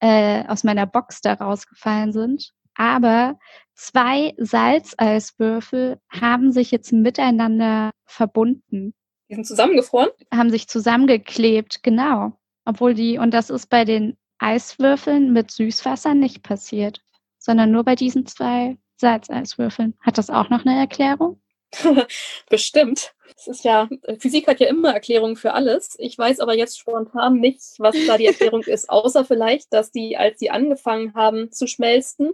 äh, 0.00 0.44
aus 0.48 0.64
meiner 0.64 0.86
Box 0.86 1.22
da 1.22 1.32
rausgefallen 1.32 2.12
sind. 2.12 2.52
Aber 2.74 3.38
zwei 3.74 4.34
Salzeiswürfel 4.38 5.98
haben 6.08 6.52
sich 6.52 6.70
jetzt 6.70 6.92
miteinander 6.92 7.90
verbunden. 8.04 8.94
Die 9.28 9.34
sind 9.34 9.46
zusammengefroren? 9.46 10.10
Haben 10.32 10.50
sich 10.50 10.68
zusammengeklebt, 10.68 11.82
genau. 11.82 12.32
Obwohl 12.64 12.94
die, 12.94 13.18
und 13.18 13.32
das 13.32 13.50
ist 13.50 13.68
bei 13.68 13.84
den 13.84 14.16
Eiswürfeln 14.38 15.32
mit 15.32 15.50
Süßwasser 15.50 16.14
nicht 16.14 16.42
passiert, 16.42 17.00
sondern 17.38 17.70
nur 17.70 17.84
bei 17.84 17.94
diesen 17.94 18.26
zwei 18.26 18.76
Salzeiswürfeln. 18.96 19.94
Hat 20.00 20.18
das 20.18 20.30
auch 20.30 20.50
noch 20.50 20.64
eine 20.64 20.78
Erklärung? 20.78 21.40
Bestimmt. 22.50 23.14
Es 23.36 23.46
ist 23.46 23.64
ja, 23.64 23.88
Physik 24.18 24.46
hat 24.46 24.60
ja 24.60 24.68
immer 24.68 24.92
Erklärungen 24.92 25.36
für 25.36 25.54
alles. 25.54 25.96
Ich 25.98 26.16
weiß 26.16 26.40
aber 26.40 26.54
jetzt 26.54 26.78
spontan 26.78 27.40
nicht, 27.40 27.60
was 27.78 27.96
da 28.06 28.16
die 28.16 28.26
Erklärung 28.26 28.62
ist, 28.66 28.88
außer 28.88 29.24
vielleicht, 29.24 29.72
dass 29.72 29.90
die, 29.90 30.16
als 30.16 30.38
sie 30.38 30.50
angefangen 30.50 31.14
haben 31.14 31.50
zu 31.50 31.66
schmelzen, 31.66 32.30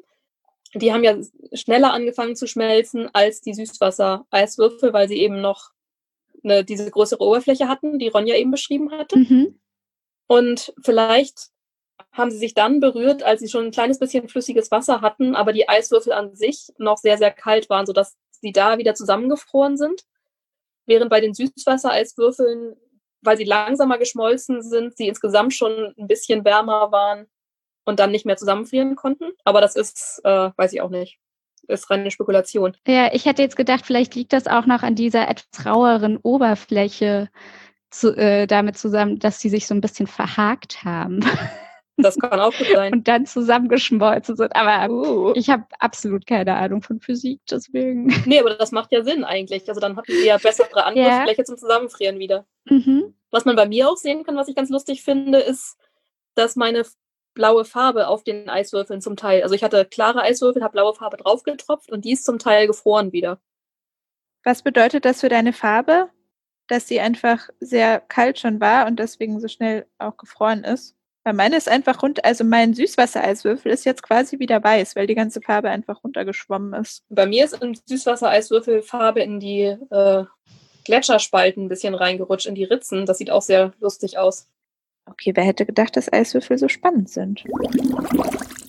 die 0.74 0.92
haben 0.92 1.04
ja 1.04 1.16
schneller 1.52 1.92
angefangen 1.92 2.36
zu 2.36 2.46
schmelzen 2.46 3.08
als 3.12 3.40
die 3.40 3.54
Süßwasser-Eiswürfel, 3.54 4.92
weil 4.92 5.08
sie 5.08 5.18
eben 5.18 5.40
noch 5.40 5.70
eine, 6.44 6.64
diese 6.64 6.90
größere 6.90 7.22
Oberfläche 7.22 7.68
hatten, 7.68 7.98
die 7.98 8.08
Ronja 8.08 8.36
eben 8.36 8.50
beschrieben 8.50 8.92
hatte. 8.92 9.18
Mhm. 9.18 9.60
Und 10.26 10.72
vielleicht 10.82 11.48
haben 12.12 12.30
sie 12.30 12.38
sich 12.38 12.54
dann 12.54 12.80
berührt, 12.80 13.22
als 13.22 13.40
sie 13.40 13.48
schon 13.48 13.66
ein 13.66 13.70
kleines 13.72 13.98
bisschen 13.98 14.28
flüssiges 14.28 14.70
Wasser 14.70 15.00
hatten, 15.00 15.34
aber 15.34 15.52
die 15.52 15.68
Eiswürfel 15.68 16.12
an 16.12 16.34
sich 16.34 16.68
noch 16.78 16.98
sehr, 16.98 17.18
sehr 17.18 17.30
kalt 17.30 17.68
waren, 17.68 17.86
sodass 17.86 18.16
sie 18.30 18.52
da 18.52 18.78
wieder 18.78 18.94
zusammengefroren 18.94 19.76
sind. 19.76 20.04
Während 20.86 21.10
bei 21.10 21.20
den 21.20 21.34
Süßwassereiswürfeln, 21.34 22.76
weil 23.22 23.36
sie 23.36 23.44
langsamer 23.44 23.98
geschmolzen 23.98 24.62
sind, 24.62 24.96
sie 24.96 25.08
insgesamt 25.08 25.54
schon 25.54 25.94
ein 25.98 26.06
bisschen 26.06 26.44
wärmer 26.44 26.90
waren 26.90 27.28
und 27.90 28.00
dann 28.00 28.10
nicht 28.10 28.24
mehr 28.24 28.36
zusammenfrieren 28.36 28.96
konnten. 28.96 29.32
Aber 29.44 29.60
das 29.60 29.76
ist, 29.76 30.20
äh, 30.24 30.50
weiß 30.56 30.72
ich 30.72 30.80
auch 30.80 30.88
nicht. 30.88 31.18
Ist 31.68 31.90
reine 31.90 32.10
Spekulation. 32.10 32.76
Ja, 32.86 33.12
ich 33.12 33.26
hätte 33.26 33.42
jetzt 33.42 33.56
gedacht, 33.56 33.84
vielleicht 33.84 34.14
liegt 34.14 34.32
das 34.32 34.46
auch 34.46 34.64
noch 34.64 34.82
an 34.82 34.94
dieser 34.94 35.28
etwas 35.28 35.66
raueren 35.66 36.16
Oberfläche 36.16 37.28
zu, 37.90 38.16
äh, 38.16 38.46
damit 38.46 38.78
zusammen, 38.78 39.18
dass 39.18 39.40
sie 39.40 39.50
sich 39.50 39.66
so 39.66 39.74
ein 39.74 39.80
bisschen 39.80 40.06
verhakt 40.06 40.84
haben. 40.84 41.20
Das 42.02 42.16
kann 42.16 42.40
auch 42.40 42.56
gut 42.56 42.66
sein. 42.72 42.94
Und 42.94 43.08
dann 43.08 43.26
zusammengeschmolzen 43.26 44.34
sind. 44.34 44.56
Aber 44.56 44.90
uh. 44.90 45.32
ich 45.34 45.50
habe 45.50 45.64
absolut 45.80 46.26
keine 46.26 46.56
Ahnung 46.56 46.80
von 46.80 46.98
Physik, 46.98 47.40
deswegen. 47.50 48.06
Nee, 48.24 48.40
aber 48.40 48.54
das 48.54 48.72
macht 48.72 48.90
ja 48.90 49.04
Sinn 49.04 49.22
eigentlich. 49.22 49.68
Also 49.68 49.82
dann 49.82 49.98
hatten 49.98 50.10
wir 50.10 50.24
ja 50.24 50.38
bessere 50.38 50.84
Angriffsfläche 50.84 51.42
ja. 51.42 51.44
zum 51.44 51.58
Zusammenfrieren 51.58 52.18
wieder. 52.18 52.46
Mhm. 52.64 53.14
Was 53.30 53.44
man 53.44 53.54
bei 53.54 53.66
mir 53.66 53.90
auch 53.90 53.98
sehen 53.98 54.24
kann, 54.24 54.36
was 54.36 54.48
ich 54.48 54.56
ganz 54.56 54.70
lustig 54.70 55.02
finde, 55.02 55.40
ist, 55.40 55.76
dass 56.34 56.56
meine 56.56 56.84
blaue 57.40 57.64
Farbe 57.64 58.06
auf 58.06 58.22
den 58.22 58.50
Eiswürfeln 58.50 59.00
zum 59.00 59.16
Teil, 59.16 59.42
also 59.42 59.54
ich 59.54 59.64
hatte 59.64 59.86
klare 59.86 60.20
Eiswürfel, 60.20 60.62
habe 60.62 60.72
blaue 60.72 60.94
Farbe 60.94 61.16
draufgetropft 61.16 61.90
und 61.90 62.04
die 62.04 62.12
ist 62.12 62.26
zum 62.26 62.38
Teil 62.38 62.66
gefroren 62.66 63.12
wieder. 63.12 63.40
Was 64.44 64.62
bedeutet 64.62 65.06
das 65.06 65.20
für 65.22 65.30
deine 65.30 65.54
Farbe? 65.54 66.10
Dass 66.68 66.86
sie 66.86 67.00
einfach 67.00 67.48
sehr 67.58 68.00
kalt 68.00 68.38
schon 68.38 68.60
war 68.60 68.86
und 68.86 68.98
deswegen 69.00 69.40
so 69.40 69.48
schnell 69.48 69.86
auch 69.98 70.18
gefroren 70.18 70.64
ist? 70.64 70.94
Weil 71.24 71.32
meine 71.32 71.56
ist 71.56 71.66
einfach 71.66 72.02
runter, 72.02 72.26
also 72.26 72.44
mein 72.44 72.74
Süßwassereiswürfel 72.74 73.72
ist 73.72 73.86
jetzt 73.86 74.02
quasi 74.02 74.38
wieder 74.38 74.62
weiß, 74.62 74.94
weil 74.94 75.06
die 75.06 75.14
ganze 75.14 75.40
Farbe 75.40 75.70
einfach 75.70 76.04
runtergeschwommen 76.04 76.74
ist. 76.74 77.04
Bei 77.08 77.24
mir 77.24 77.46
ist 77.46 77.62
im 77.62 77.74
Süßwassereiswürfel 77.74 78.82
Farbe 78.82 79.20
in 79.20 79.40
die 79.40 79.62
äh, 79.62 80.24
Gletscherspalten 80.84 81.64
ein 81.64 81.68
bisschen 81.68 81.94
reingerutscht, 81.94 82.46
in 82.46 82.54
die 82.54 82.64
Ritzen. 82.64 83.06
Das 83.06 83.16
sieht 83.16 83.30
auch 83.30 83.42
sehr 83.42 83.72
lustig 83.80 84.18
aus. 84.18 84.46
Okay, 85.10 85.32
wer 85.34 85.44
hätte 85.44 85.66
gedacht, 85.66 85.96
dass 85.96 86.12
Eiswürfel 86.12 86.56
so 86.58 86.68
spannend 86.68 87.10
sind? 87.10 87.44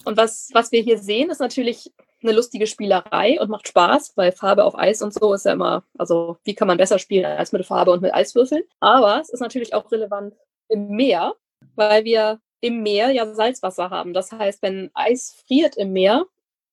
Und 0.06 0.18
was, 0.18 0.50
was 0.54 0.72
wir 0.72 0.82
hier 0.82 0.98
sehen, 0.98 1.30
ist 1.30 1.40
natürlich 1.40 1.94
eine 2.24 2.34
lustige 2.34 2.68
Spielerei 2.68 3.40
und 3.40 3.50
macht 3.50 3.68
Spaß, 3.68 4.14
weil 4.16 4.32
Farbe 4.32 4.64
auf 4.64 4.78
Eis 4.78 5.02
und 5.02 5.14
so 5.14 5.34
ist 5.34 5.46
ja 5.46 5.54
immer, 5.54 5.84
also 5.98 6.38
wie 6.44 6.54
kann 6.54 6.68
man 6.68 6.78
besser 6.78 7.00
spielen 7.00 7.26
als 7.26 7.52
mit 7.52 7.66
Farbe 7.66 7.92
und 7.92 8.02
mit 8.02 8.14
Eiswürfeln. 8.14 8.64
Aber 8.80 9.20
es 9.22 9.30
ist 9.30 9.40
natürlich 9.40 9.74
auch 9.74 9.92
relevant 9.92 10.36
im 10.68 10.90
Meer, 10.90 11.36
weil 11.76 12.04
wir 12.06 12.40
im 12.60 12.84
Meer 12.84 13.10
ja 13.12 13.34
Salzwasser 13.34 13.90
haben. 13.90 14.14
Das 14.14 14.32
heißt, 14.32 14.62
wenn 14.62 14.92
Eis 14.94 15.42
friert 15.46 15.78
im 15.78 15.94
Meer, 15.94 16.26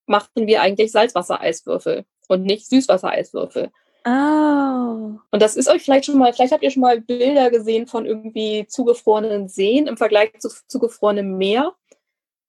machen 0.07 0.47
wir 0.47 0.63
eigentlich 0.63 0.93
Salzwassereiswürfel 0.93 2.05
und 2.29 2.43
nicht 2.45 2.69
Süßwassereiswürfel. 2.69 3.71
Oh. 4.09 5.19
Und 5.31 5.43
das 5.43 5.57
ist 5.57 5.69
euch 5.69 5.83
vielleicht 5.83 6.07
schon 6.07 6.19
mal, 6.19 6.33
vielleicht 6.33 6.53
habt 6.53 6.63
ihr 6.63 6.71
schon 6.71 6.81
mal 6.81 7.01
Bilder 7.01 7.51
gesehen 7.51 7.87
von 7.87 8.07
irgendwie 8.07 8.67
zugefrorenen 8.67 9.49
Seen 9.49 9.87
im 9.87 9.99
Vergleich 9.99 10.33
zu 10.39 10.49
zugefrorenem 10.67 11.37
Meer. 11.37 11.75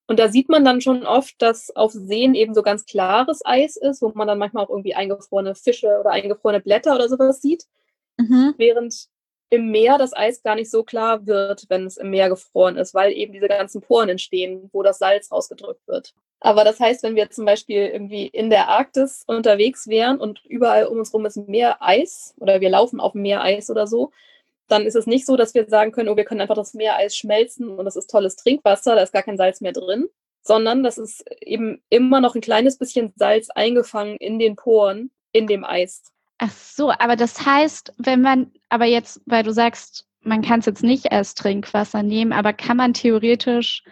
Und 0.08 0.20
da 0.20 0.30
sieht 0.30 0.48
man 0.48 0.64
dann 0.64 0.80
schon 0.80 1.06
oft, 1.06 1.40
dass 1.42 1.76
auf 1.76 1.92
Seen 1.92 2.34
eben 2.34 2.54
so 2.54 2.64
ganz 2.64 2.86
klares 2.86 3.42
Eis 3.46 3.76
ist, 3.76 4.02
wo 4.02 4.12
man 4.16 4.28
dann 4.28 4.40
manchmal 4.40 4.64
auch 4.64 4.70
irgendwie 4.70 4.96
eingefrorene 4.96 5.54
Fische 5.54 6.00
oder 6.00 6.12
eingefrorene 6.12 6.62
Blätter 6.62 6.96
oder 6.96 7.10
sowas 7.10 7.42
sieht. 7.42 7.66
Mhm. 8.18 8.54
Während 8.58 9.08
im 9.50 9.70
Meer 9.72 9.98
das 9.98 10.16
Eis 10.16 10.42
gar 10.42 10.56
nicht 10.56 10.72
so 10.72 10.84
klar 10.84 11.26
wird, 11.28 11.66
wenn 11.70 11.86
es 11.86 11.98
im 11.98 12.10
Meer 12.10 12.30
gefroren 12.30 12.78
ist, 12.78 12.94
weil 12.94 13.12
eben 13.12 13.34
diese 13.34 13.48
ganzen 13.48 13.82
Poren 13.82 14.10
entstehen, 14.10 14.70
wo 14.72 14.82
das 14.82 15.00
Salz 15.00 15.32
rausgedrückt 15.32 15.86
wird. 15.88 16.14
Aber 16.42 16.64
das 16.64 16.80
heißt, 16.80 17.04
wenn 17.04 17.16
wir 17.16 17.30
zum 17.30 17.46
Beispiel 17.46 17.88
irgendwie 17.88 18.28
in 18.28 18.50
der 18.50 18.70
Arktis 18.70 19.24
unterwegs 19.28 19.88
wären 19.88 20.20
und 20.20 20.44
überall 20.46 20.86
um 20.86 21.00
uns 21.00 21.12
herum 21.12 21.26
ist 21.26 21.36
Meereis 21.48 22.34
oder 22.38 22.62
wir 22.62 22.70
laufen 22.70 23.00
auf 23.00 23.14
Meereis 23.14 23.70
oder 23.70 23.88
so, 23.88 24.12
dann 24.70 24.84
ist 24.86 24.96
es 24.96 25.08
nicht 25.08 25.26
so, 25.26 25.36
dass 25.36 25.54
wir 25.54 25.68
sagen 25.68 25.92
können, 25.92 26.10
oh, 26.10 26.16
wir 26.16 26.24
können 26.24 26.42
einfach 26.42 26.56
das 26.56 26.74
Meereis 26.74 27.18
schmelzen 27.18 27.68
und 27.70 27.86
das 27.86 27.96
ist 27.96 28.10
tolles 28.10 28.36
Trinkwasser, 28.36 28.96
da 28.96 29.02
ist 29.02 29.14
gar 29.14 29.24
kein 29.24 29.38
Salz 29.38 29.62
mehr 29.62 29.74
drin, 29.74 30.08
sondern 30.42 30.84
das 30.84 30.98
ist 30.98 31.26
eben 31.42 31.82
immer 31.90 32.22
noch 32.22 32.36
ein 32.36 32.42
kleines 32.42 32.78
bisschen 32.78 33.12
Salz 33.16 33.50
eingefangen 33.50 34.16
in 34.18 34.40
den 34.40 34.56
Poren 34.56 35.12
in 35.34 35.48
dem 35.48 35.66
Eis. 35.66 36.04
Ach 36.38 36.52
so, 36.52 36.92
aber 36.92 37.18
das 37.18 37.46
heißt, 37.46 37.94
wenn 37.98 38.22
man, 38.22 38.52
aber 38.70 38.86
jetzt, 38.86 39.22
weil 39.26 39.44
du 39.44 39.52
sagst, 39.52 40.06
man 40.22 40.42
kann 40.42 40.62
es 40.62 40.66
jetzt 40.68 40.84
nicht 40.84 41.12
als 41.12 41.34
Trinkwasser 41.34 42.04
nehmen, 42.04 42.32
aber 42.32 42.54
kann 42.54 42.78
man 42.78 42.94
theoretisch 42.94 43.84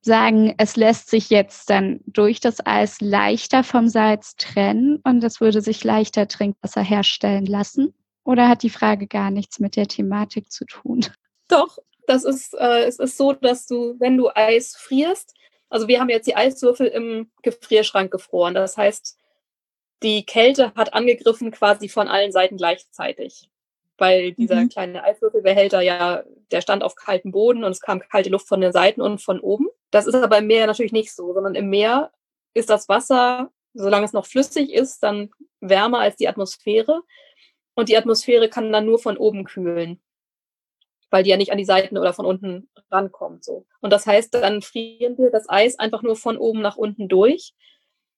sagen, 0.00 0.54
es 0.58 0.76
lässt 0.76 1.10
sich 1.10 1.30
jetzt 1.30 1.70
dann 1.70 2.00
durch 2.06 2.40
das 2.40 2.64
Eis 2.64 3.00
leichter 3.00 3.64
vom 3.64 3.88
Salz 3.88 4.36
trennen 4.36 5.00
und 5.04 5.22
es 5.24 5.40
würde 5.40 5.60
sich 5.60 5.84
leichter 5.84 6.28
Trinkwasser 6.28 6.82
herstellen 6.82 7.46
lassen? 7.46 7.94
Oder 8.24 8.48
hat 8.48 8.62
die 8.62 8.70
Frage 8.70 9.06
gar 9.06 9.30
nichts 9.30 9.58
mit 9.58 9.76
der 9.76 9.88
Thematik 9.88 10.52
zu 10.52 10.64
tun? 10.66 11.06
Doch, 11.48 11.78
das 12.06 12.24
ist, 12.24 12.54
äh, 12.54 12.84
es 12.84 12.98
ist 12.98 13.16
so, 13.16 13.32
dass 13.32 13.66
du, 13.66 13.96
wenn 13.98 14.16
du 14.16 14.28
Eis 14.34 14.76
frierst, 14.76 15.34
also 15.70 15.88
wir 15.88 16.00
haben 16.00 16.08
jetzt 16.08 16.26
die 16.26 16.36
Eiswürfel 16.36 16.86
im 16.86 17.30
Gefrierschrank 17.42 18.10
gefroren. 18.10 18.54
Das 18.54 18.76
heißt, 18.76 19.18
die 20.02 20.24
Kälte 20.24 20.72
hat 20.74 20.94
angegriffen 20.94 21.50
quasi 21.50 21.88
von 21.88 22.08
allen 22.08 22.32
Seiten 22.32 22.56
gleichzeitig. 22.56 23.50
Weil 23.98 24.32
dieser 24.32 24.56
mhm. 24.56 24.68
kleine 24.68 25.02
Eiswürfelbehälter 25.02 25.80
ja, 25.80 26.22
der 26.52 26.60
stand 26.60 26.84
auf 26.84 26.94
kaltem 26.94 27.32
Boden 27.32 27.64
und 27.64 27.72
es 27.72 27.80
kam 27.80 28.00
kalte 28.00 28.30
Luft 28.30 28.46
von 28.46 28.60
den 28.60 28.72
Seiten 28.72 29.00
und 29.00 29.20
von 29.20 29.40
oben. 29.40 29.68
Das 29.90 30.06
ist 30.06 30.14
aber 30.14 30.38
im 30.38 30.46
Meer 30.46 30.66
natürlich 30.66 30.92
nicht 30.92 31.14
so, 31.14 31.32
sondern 31.32 31.54
im 31.54 31.70
Meer 31.70 32.12
ist 32.54 32.70
das 32.70 32.88
Wasser, 32.88 33.50
solange 33.74 34.04
es 34.04 34.12
noch 34.12 34.26
flüssig 34.26 34.72
ist, 34.72 35.02
dann 35.02 35.30
wärmer 35.60 36.00
als 36.00 36.16
die 36.16 36.28
Atmosphäre. 36.28 37.02
Und 37.74 37.88
die 37.88 37.96
Atmosphäre 37.96 38.48
kann 38.48 38.72
dann 38.72 38.86
nur 38.86 38.98
von 38.98 39.16
oben 39.16 39.44
kühlen, 39.44 40.00
weil 41.10 41.22
die 41.22 41.30
ja 41.30 41.36
nicht 41.36 41.52
an 41.52 41.58
die 41.58 41.64
Seiten 41.64 41.96
oder 41.96 42.12
von 42.12 42.26
unten 42.26 42.68
rankommt. 42.90 43.44
So. 43.44 43.66
Und 43.80 43.92
das 43.92 44.06
heißt, 44.06 44.34
dann 44.34 44.62
frieren 44.62 45.16
wir 45.16 45.30
das 45.30 45.48
Eis 45.48 45.78
einfach 45.78 46.02
nur 46.02 46.16
von 46.16 46.36
oben 46.36 46.60
nach 46.60 46.76
unten 46.76 47.08
durch. 47.08 47.54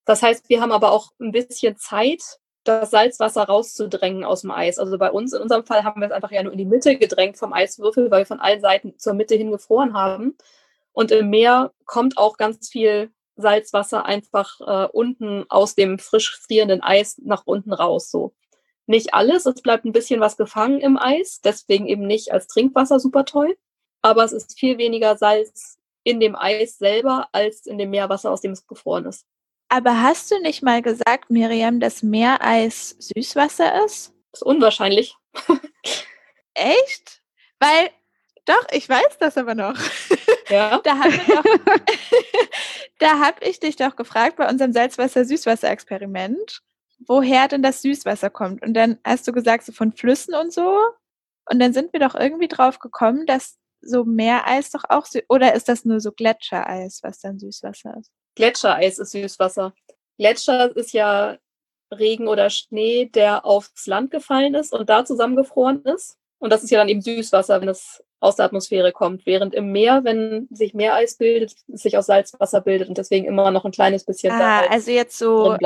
Das 0.07 0.23
heißt, 0.23 0.49
wir 0.49 0.61
haben 0.61 0.73
aber 0.73 0.93
auch 0.93 1.13
ein 1.21 1.31
bisschen 1.31 1.77
Zeit, 1.77 2.23
das 2.65 2.91
Salzwasser 2.91 3.45
rauszudrängen 3.45 4.25
aus 4.25 4.43
dem 4.43 4.51
Eis. 4.51 4.79
Also 4.79 4.99
bei 4.99 5.11
uns, 5.11 5.33
in 5.33 5.43
unserem 5.43 5.65
Fall, 5.65 5.85
haben 5.85 6.01
wir 6.01 6.09
es 6.09 6.13
einfach 6.13 6.31
ja 6.31 6.43
nur 6.43 6.53
in 6.53 6.59
die 6.59 6.65
Mitte 6.65 6.97
gedrängt 6.97 7.37
vom 7.37 7.53
Eiswürfel, 7.53 8.11
weil 8.11 8.21
wir 8.21 8.27
von 8.27 8.41
allen 8.41 8.61
Seiten 8.61 8.99
zur 8.99 9.15
Mitte 9.15 9.35
hin 9.35 9.51
gefroren 9.51 9.95
haben. 9.95 10.37
Und 10.93 11.11
im 11.11 11.31
Meer 11.31 11.73
kommt 11.85 12.19
auch 12.19 12.37
ganz 12.37 12.69
viel 12.69 13.11
Salzwasser 13.37 14.05
einfach 14.05 14.61
äh, 14.61 14.89
unten 14.93 15.45
aus 15.49 15.75
dem 15.75 15.99
frisch 15.99 16.39
frierenden 16.39 16.83
Eis 16.83 17.19
nach 17.19 17.43
unten 17.47 17.73
raus. 17.73 18.11
So. 18.11 18.35
Nicht 18.87 19.15
alles, 19.15 19.47
es 19.47 19.63
bleibt 19.63 19.85
ein 19.85 19.93
bisschen 19.93 20.21
was 20.21 20.37
gefangen 20.37 20.81
im 20.81 20.99
Eis, 20.99 21.41
deswegen 21.43 21.87
eben 21.87 22.07
nicht 22.07 22.33
als 22.33 22.49
Trinkwasser 22.49 22.99
super 22.99 23.25
toll. 23.25 23.57
Aber 24.03 24.25
es 24.25 24.33
ist 24.33 24.59
viel 24.59 24.79
weniger 24.79 25.17
Salz 25.17 25.79
in 26.03 26.21
dem 26.21 26.35
Eis 26.35 26.79
selber 26.79 27.29
als 27.33 27.67
in 27.67 27.79
dem 27.79 27.91
Meerwasser, 27.91 28.31
aus 28.31 28.41
dem 28.41 28.53
es 28.53 28.67
gefroren 28.67 29.07
ist. 29.07 29.27
Aber 29.69 30.03
hast 30.03 30.31
du 30.31 30.41
nicht 30.41 30.63
mal 30.63 30.83
gesagt, 30.83 31.31
Miriam, 31.31 31.79
dass 31.79 32.03
Meereis 32.03 32.97
Süßwasser 32.99 33.85
ist? 33.85 34.13
Das 34.33 34.41
ist 34.41 34.43
unwahrscheinlich. 34.43 35.15
Echt? 36.55 37.23
Weil, 37.61 37.91
doch, 38.47 38.67
ich 38.73 38.89
weiß 38.89 39.19
das 39.21 39.37
aber 39.37 39.55
noch. 39.55 39.79
Ja? 40.51 40.81
Da 40.89 40.99
habe 40.99 41.13
hab 43.27 43.45
ich 43.45 43.61
dich 43.61 43.77
doch 43.77 43.97
gefragt 43.97 44.37
bei 44.37 44.49
unserem 44.49 44.73
Salzwasser-Süßwasser-Experiment, 44.73 46.61
woher 47.07 47.49
denn 47.49 47.63
das 47.63 47.83
Süßwasser 47.83 48.31
kommt. 48.31 48.63
Und 48.63 48.75
dann 48.75 48.99
hast 49.05 49.27
du 49.27 49.33
gesagt, 49.33 49.65
so 49.65 49.73
von 49.73 49.93
Flüssen 49.93 50.35
und 50.35 50.53
so. 50.53 50.79
Und 51.51 51.61
dann 51.61 51.73
sind 51.73 51.93
wir 51.93 52.01
doch 52.01 52.15
irgendwie 52.15 52.49
drauf 52.49 52.79
gekommen, 52.79 53.27
dass 53.27 53.57
so 53.81 54.05
Meereis 54.05 54.71
doch 54.71 54.85
auch, 54.89 55.07
süß 55.07 55.23
oder 55.29 55.55
ist 55.55 55.69
das 55.69 55.85
nur 55.85 56.01
so 56.01 56.13
Gletschereis, 56.13 57.01
was 57.03 57.21
dann 57.21 57.39
Süßwasser 57.39 57.97
ist? 57.99 58.11
Gletschereis 58.35 58.99
ist 58.99 59.13
Süßwasser. 59.13 59.73
Gletscher 60.19 60.77
ist 60.77 60.93
ja 60.93 61.39
Regen 61.91 62.29
oder 62.29 62.51
Schnee, 62.51 63.07
der 63.07 63.47
aufs 63.47 63.87
Land 63.87 64.11
gefallen 64.11 64.55
ist 64.55 64.75
und 64.75 64.91
da 64.91 65.05
zusammengefroren 65.05 65.83
ist. 65.85 66.20
Und 66.41 66.51
das 66.51 66.65
ist 66.65 66.71
ja 66.71 66.79
dann 66.79 66.89
eben 66.89 67.03
Süßwasser, 67.03 67.61
wenn 67.61 67.69
es 67.69 68.03
aus 68.19 68.37
der 68.37 68.47
Atmosphäre 68.47 68.93
kommt. 68.93 69.27
Während 69.27 69.55
im 69.55 69.73
Meer, 69.73 70.05
wenn 70.05 70.49
sich 70.51 70.75
Meereis 70.75 71.17
bildet, 71.17 71.55
sich 71.69 71.97
aus 71.97 72.07
Salzwasser 72.07 72.63
bildet 72.63 72.89
und 72.89 72.99
deswegen 72.99 73.27
immer 73.27 73.51
noch 73.51 73.65
ein 73.65 73.73
kleines 73.73 74.05
bisschen 74.05 74.33
ah, 74.33 74.63
da 74.63 74.69
also 74.69 74.91
jetzt 74.91 75.17
so. 75.19 75.57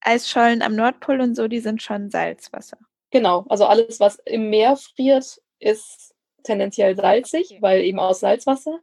Eisschollen 0.00 0.62
am 0.62 0.76
Nordpol 0.76 1.20
und 1.20 1.34
so, 1.34 1.48
die 1.48 1.60
sind 1.60 1.82
schon 1.82 2.10
Salzwasser. 2.10 2.78
Genau, 3.10 3.44
also 3.48 3.66
alles, 3.66 3.98
was 3.98 4.18
im 4.24 4.50
Meer 4.50 4.76
friert, 4.76 5.40
ist 5.58 6.14
tendenziell 6.42 6.96
salzig, 6.96 7.58
weil 7.60 7.82
eben 7.82 7.98
aus 7.98 8.20
Salzwasser. 8.20 8.78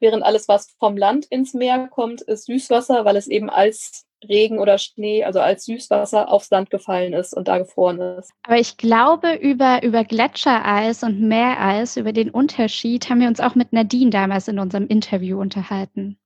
Während 0.00 0.22
alles, 0.24 0.48
was 0.48 0.74
vom 0.78 0.96
Land 0.96 1.26
ins 1.26 1.54
Meer 1.54 1.88
kommt, 1.88 2.22
ist 2.22 2.46
Süßwasser, 2.46 3.04
weil 3.04 3.16
es 3.16 3.28
eben 3.28 3.50
als 3.50 4.05
Regen 4.26 4.58
oder 4.58 4.78
Schnee, 4.78 5.24
also 5.24 5.40
als 5.40 5.64
Süßwasser 5.64 6.28
aufs 6.28 6.50
Land 6.50 6.70
gefallen 6.70 7.12
ist 7.12 7.34
und 7.34 7.48
da 7.48 7.58
gefroren 7.58 8.00
ist. 8.00 8.32
Aber 8.42 8.58
ich 8.58 8.76
glaube, 8.76 9.34
über, 9.34 9.82
über 9.82 10.04
Gletschereis 10.04 11.02
und 11.02 11.20
Meereis, 11.20 11.96
über 11.96 12.12
den 12.12 12.30
Unterschied, 12.30 13.08
haben 13.08 13.20
wir 13.20 13.28
uns 13.28 13.40
auch 13.40 13.54
mit 13.54 13.72
Nadine 13.72 14.10
damals 14.10 14.48
in 14.48 14.58
unserem 14.58 14.86
Interview 14.86 15.40
unterhalten. 15.40 16.18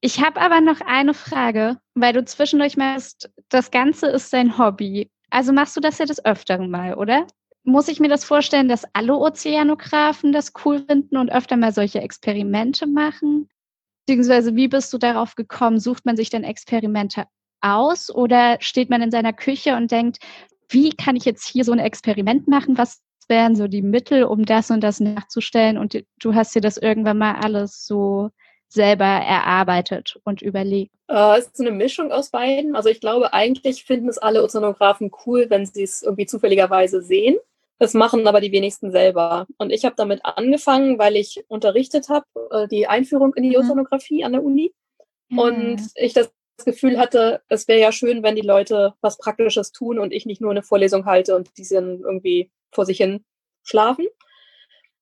Ich 0.00 0.22
habe 0.22 0.40
aber 0.40 0.60
noch 0.60 0.82
eine 0.82 1.14
Frage, 1.14 1.78
weil 1.94 2.12
du 2.12 2.24
zwischendurch 2.24 2.76
meinst, 2.76 3.30
das 3.48 3.70
Ganze 3.70 4.08
ist 4.08 4.32
dein 4.32 4.58
Hobby. 4.58 5.10
Also 5.30 5.52
machst 5.52 5.76
du 5.76 5.80
das 5.80 5.98
ja 5.98 6.04
des 6.04 6.24
Öfteren 6.24 6.70
mal, 6.70 6.94
oder? 6.94 7.26
Muss 7.62 7.88
ich 7.88 8.00
mir 8.00 8.08
das 8.08 8.24
vorstellen, 8.24 8.68
dass 8.68 8.84
alle 8.92 9.16
Ozeanographen 9.16 10.32
das 10.32 10.52
cool 10.64 10.84
finden 10.86 11.16
und 11.16 11.32
öfter 11.32 11.56
mal 11.56 11.72
solche 11.72 12.02
Experimente 12.02 12.86
machen? 12.86 13.48
Beziehungsweise, 14.06 14.54
wie 14.54 14.68
bist 14.68 14.92
du 14.92 14.98
darauf 14.98 15.34
gekommen? 15.34 15.80
Sucht 15.80 16.04
man 16.04 16.16
sich 16.16 16.30
denn 16.30 16.44
Experimente 16.44 17.24
aus 17.60 18.14
oder 18.14 18.58
steht 18.60 18.90
man 18.90 19.02
in 19.02 19.10
seiner 19.10 19.32
Küche 19.32 19.76
und 19.76 19.90
denkt, 19.90 20.18
wie 20.68 20.90
kann 20.90 21.16
ich 21.16 21.24
jetzt 21.24 21.46
hier 21.48 21.64
so 21.64 21.72
ein 21.72 21.78
Experiment 21.78 22.46
machen? 22.48 22.76
Was 22.76 23.02
wären 23.28 23.56
so 23.56 23.68
die 23.68 23.82
Mittel, 23.82 24.24
um 24.24 24.44
das 24.44 24.70
und 24.70 24.82
das 24.82 25.00
nachzustellen? 25.00 25.78
Und 25.78 26.04
du 26.18 26.34
hast 26.34 26.54
dir 26.54 26.60
das 26.60 26.76
irgendwann 26.76 27.18
mal 27.18 27.36
alles 27.36 27.86
so 27.86 28.30
selber 28.68 29.04
erarbeitet 29.04 30.18
und 30.24 30.42
überlegt. 30.42 30.92
Äh, 31.08 31.38
es 31.38 31.46
ist 31.46 31.60
eine 31.60 31.70
Mischung 31.70 32.12
aus 32.12 32.30
beiden. 32.30 32.76
Also 32.76 32.88
ich 32.88 33.00
glaube, 33.00 33.32
eigentlich 33.32 33.84
finden 33.84 34.08
es 34.08 34.18
alle 34.18 34.42
Ozeanographen 34.42 35.10
cool, 35.24 35.46
wenn 35.48 35.64
sie 35.64 35.82
es 35.82 36.02
irgendwie 36.02 36.26
zufälligerweise 36.26 37.02
sehen. 37.02 37.36
Das 37.78 37.92
machen 37.94 38.26
aber 38.28 38.40
die 38.40 38.52
wenigsten 38.52 38.92
selber. 38.92 39.46
Und 39.58 39.70
ich 39.70 39.84
habe 39.84 39.96
damit 39.96 40.24
angefangen, 40.24 40.98
weil 40.98 41.16
ich 41.16 41.44
unterrichtet 41.48 42.08
habe, 42.08 42.26
äh, 42.50 42.68
die 42.68 42.86
Einführung 42.86 43.34
in 43.34 43.42
die 43.42 43.50
Mhm. 43.50 43.56
Ozeanographie 43.56 44.24
an 44.24 44.32
der 44.32 44.44
Uni. 44.44 44.72
Und 45.36 45.80
ich 45.96 46.12
das 46.12 46.30
Gefühl 46.64 46.98
hatte, 46.98 47.42
es 47.48 47.66
wäre 47.66 47.80
ja 47.80 47.90
schön, 47.90 48.22
wenn 48.22 48.36
die 48.36 48.42
Leute 48.42 48.94
was 49.00 49.18
Praktisches 49.18 49.72
tun 49.72 49.98
und 49.98 50.12
ich 50.12 50.24
nicht 50.26 50.40
nur 50.40 50.52
eine 50.52 50.62
Vorlesung 50.62 51.04
halte 51.04 51.34
und 51.34 51.50
die 51.58 51.64
sind 51.64 52.02
irgendwie 52.02 52.50
vor 52.72 52.86
sich 52.86 52.98
hin 52.98 53.24
schlafen. 53.64 54.06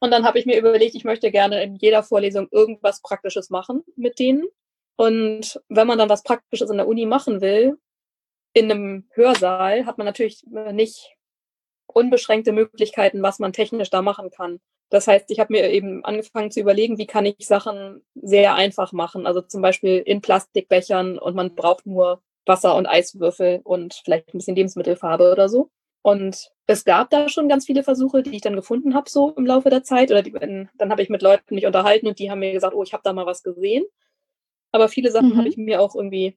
Und 0.01 0.11
dann 0.11 0.25
habe 0.25 0.39
ich 0.39 0.47
mir 0.47 0.59
überlegt, 0.59 0.95
ich 0.95 1.05
möchte 1.05 1.31
gerne 1.31 1.63
in 1.63 1.77
jeder 1.77 2.03
Vorlesung 2.03 2.49
irgendwas 2.51 3.03
Praktisches 3.03 3.51
machen 3.51 3.85
mit 3.97 4.19
denen. 4.19 4.47
Und 4.97 5.61
wenn 5.69 5.87
man 5.87 5.99
dann 5.99 6.09
was 6.09 6.23
Praktisches 6.23 6.71
in 6.71 6.79
der 6.79 6.89
Uni 6.89 7.07
machen 7.07 7.41
will, 7.41 7.79
in 8.55 8.71
einem 8.71 9.09
Hörsaal, 9.13 9.87
hat 9.87 9.99
man 9.99 10.07
natürlich 10.07 10.45
nicht 10.73 11.15
unbeschränkte 11.95 12.53
Möglichkeiten, 12.53 13.23
was 13.23 13.39
man 13.39 13.53
technisch 13.53 13.91
da 13.91 14.03
machen 14.03 14.31
kann. 14.31 14.61
Das 14.91 15.07
heißt, 15.07 15.31
ich 15.31 15.41
habe 15.41 15.53
mir 15.53 15.71
eben 15.71 16.05
angefangen 16.05 16.51
zu 16.51 16.61
überlegen, 16.61 16.99
wie 16.99 17.07
kann 17.07 17.25
ich 17.25 17.47
Sachen 17.47 18.05
sehr 18.15 18.55
einfach 18.55 18.93
machen. 18.93 19.27
Also 19.27 19.41
zum 19.41 19.63
Beispiel 19.63 19.99
in 19.99 20.21
Plastikbechern 20.21 21.19
und 21.19 21.35
man 21.35 21.55
braucht 21.55 21.87
nur 21.87 22.23
Wasser 22.45 22.75
und 22.75 22.87
Eiswürfel 22.87 23.61
und 23.65 23.95
vielleicht 24.05 24.35
ein 24.35 24.39
bisschen 24.39 24.57
Lebensmittelfarbe 24.57 25.33
oder 25.33 25.49
so. 25.49 25.71
Und 26.03 26.51
es 26.67 26.85
gab 26.85 27.11
da 27.11 27.29
schon 27.29 27.49
ganz 27.49 27.65
viele 27.67 27.85
Versuche, 27.85 28.23
die 28.23 28.35
ich 28.35 28.43
dann 28.43 28.57
gefunden 28.57 28.95
habe, 28.95 29.09
so 29.09 29.31
im 29.31 29.47
Laufe 29.47 29.71
der 29.71 29.85
Zeit. 29.85 30.11
Oder 30.11 30.23
die, 30.23 30.33
dann 30.33 30.91
habe 30.91 31.01
ich 31.03 31.09
mit 31.09 31.23
Leuten 31.23 31.55
mich 31.55 31.65
unterhalten 31.67 32.09
und 32.09 32.19
die 32.19 32.31
haben 32.31 32.41
mir 32.41 32.53
gesagt, 32.53 32.75
oh, 32.75 32.83
ich 32.83 32.93
habe 32.93 33.03
da 33.05 33.13
mal 33.13 33.27
was 33.27 33.43
gesehen. 33.43 33.85
Aber 34.73 34.89
viele 34.89 35.11
Sachen 35.11 35.31
Mhm. 35.31 35.37
habe 35.39 35.49
ich 35.49 35.57
mir 35.57 35.81
auch 35.81 35.95
irgendwie 35.95 36.37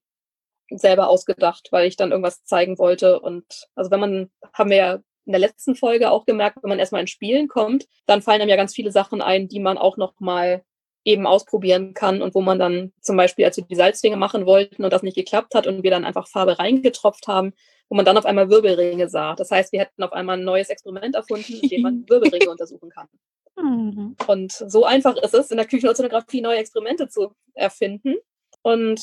selber 0.70 1.10
ausgedacht, 1.10 1.70
weil 1.72 1.88
ich 1.88 1.96
dann 1.96 2.12
irgendwas 2.12 2.44
zeigen 2.46 2.78
wollte. 2.78 3.20
Und 3.20 3.68
also 3.76 3.92
wenn 3.92 4.00
man, 4.00 4.32
haben 4.54 4.70
wir 4.70 4.78
ja 4.78 5.00
in 5.26 5.32
der 5.32 5.40
letzten 5.40 5.76
Folge 5.76 6.12
auch 6.12 6.26
gemerkt, 6.26 6.58
wenn 6.62 6.70
man 6.70 6.80
erstmal 6.80 7.02
ins 7.02 7.12
Spielen 7.12 7.48
kommt, 7.48 7.88
dann 8.06 8.22
fallen 8.22 8.42
einem 8.42 8.50
ja 8.50 8.56
ganz 8.56 8.74
viele 8.74 8.92
Sachen 8.92 9.22
ein, 9.22 9.48
die 9.48 9.60
man 9.60 9.78
auch 9.78 9.98
noch 9.98 10.20
mal 10.20 10.64
eben 11.04 11.28
ausprobieren 11.28 11.94
kann 11.94 12.22
und 12.22 12.34
wo 12.34 12.42
man 12.42 12.58
dann 12.58 12.92
zum 13.00 13.16
Beispiel, 13.16 13.46
als 13.46 13.58
wir 13.58 13.64
die 13.64 13.76
Salzwinge 13.76 14.18
machen 14.18 14.46
wollten 14.46 14.84
und 14.84 14.92
das 14.92 15.04
nicht 15.04 15.16
geklappt 15.16 15.54
hat 15.54 15.68
und 15.68 15.84
wir 15.84 15.92
dann 15.92 16.04
einfach 16.04 16.28
Farbe 16.28 16.58
reingetropft 16.58 17.28
haben, 17.28 17.54
wo 17.90 17.96
man 17.96 18.06
dann 18.06 18.18
auf 18.18 18.26
einmal 18.26 18.50
Wirbelringe 18.50 19.08
sah. 19.08 19.36
Das 19.36 19.52
heißt, 19.52 19.72
wir 19.72 19.82
hätten 19.82 20.02
auf 20.02 20.14
einmal 20.14 20.38
ein 20.38 20.44
neues 20.44 20.70
Experiment 20.70 21.16
erfunden, 21.16 21.54
in 21.62 21.70
dem 21.70 21.82
man 21.84 22.06
Wirbelringe 22.10 22.50
untersuchen 22.50 22.90
kann. 22.90 23.08
Mhm. 23.56 24.16
Und 24.28 24.52
so 24.52 24.84
einfach 24.84 25.16
ist 25.18 25.36
es, 25.36 25.52
in 25.52 25.58
der 25.58 25.68
Küchenozeanografie 25.68 26.42
neue 26.42 26.58
Experimente 26.58 27.08
zu 27.08 27.34
erfinden. 27.54 28.16
Und 28.64 29.02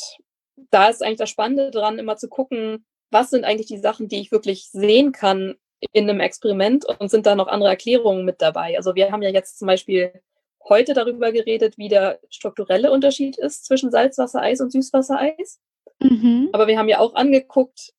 da 0.71 0.89
ist 0.89 1.03
eigentlich 1.03 1.19
das 1.19 1.31
Spannende 1.31 1.71
dran, 1.71 1.99
immer 1.99 2.17
zu 2.17 2.29
gucken, 2.29 2.85
was 3.11 3.31
sind 3.31 3.45
eigentlich 3.45 3.69
die 3.69 3.79
Sachen, 3.79 4.09
die 4.09 4.21
ich 4.21 4.33
wirklich 4.33 4.69
sehen 4.73 5.13
kann 5.13 5.55
in 5.93 6.09
einem 6.09 6.21
Experiment 6.21 6.85
und 6.85 7.11
sind 7.11 7.27
da 7.27 7.35
noch 7.35 7.49
andere 7.49 7.71
Erklärungen 7.71 8.25
mit 8.25 8.41
dabei. 8.41 8.77
Also 8.77 8.95
wir 8.95 9.11
haben 9.11 9.23
ja 9.23 9.31
jetzt 9.31 9.59
zum 9.59 9.67
Beispiel 9.67 10.13
heute 10.69 10.95
darüber 10.95 11.33
geredet, 11.33 11.77
wie 11.77 11.89
der 11.89 12.21
strukturelle 12.31 12.93
Unterschied 12.93 13.37
ist 13.37 13.65
zwischen 13.65 13.91
Salzwassereis 13.91 14.61
und 14.61 14.71
Süßwassereis. 14.71 15.61
Mhm. 16.01 16.51
Aber 16.53 16.67
wir 16.69 16.79
haben 16.79 16.89
ja 16.89 17.01
auch 17.01 17.15
angeguckt, 17.15 17.93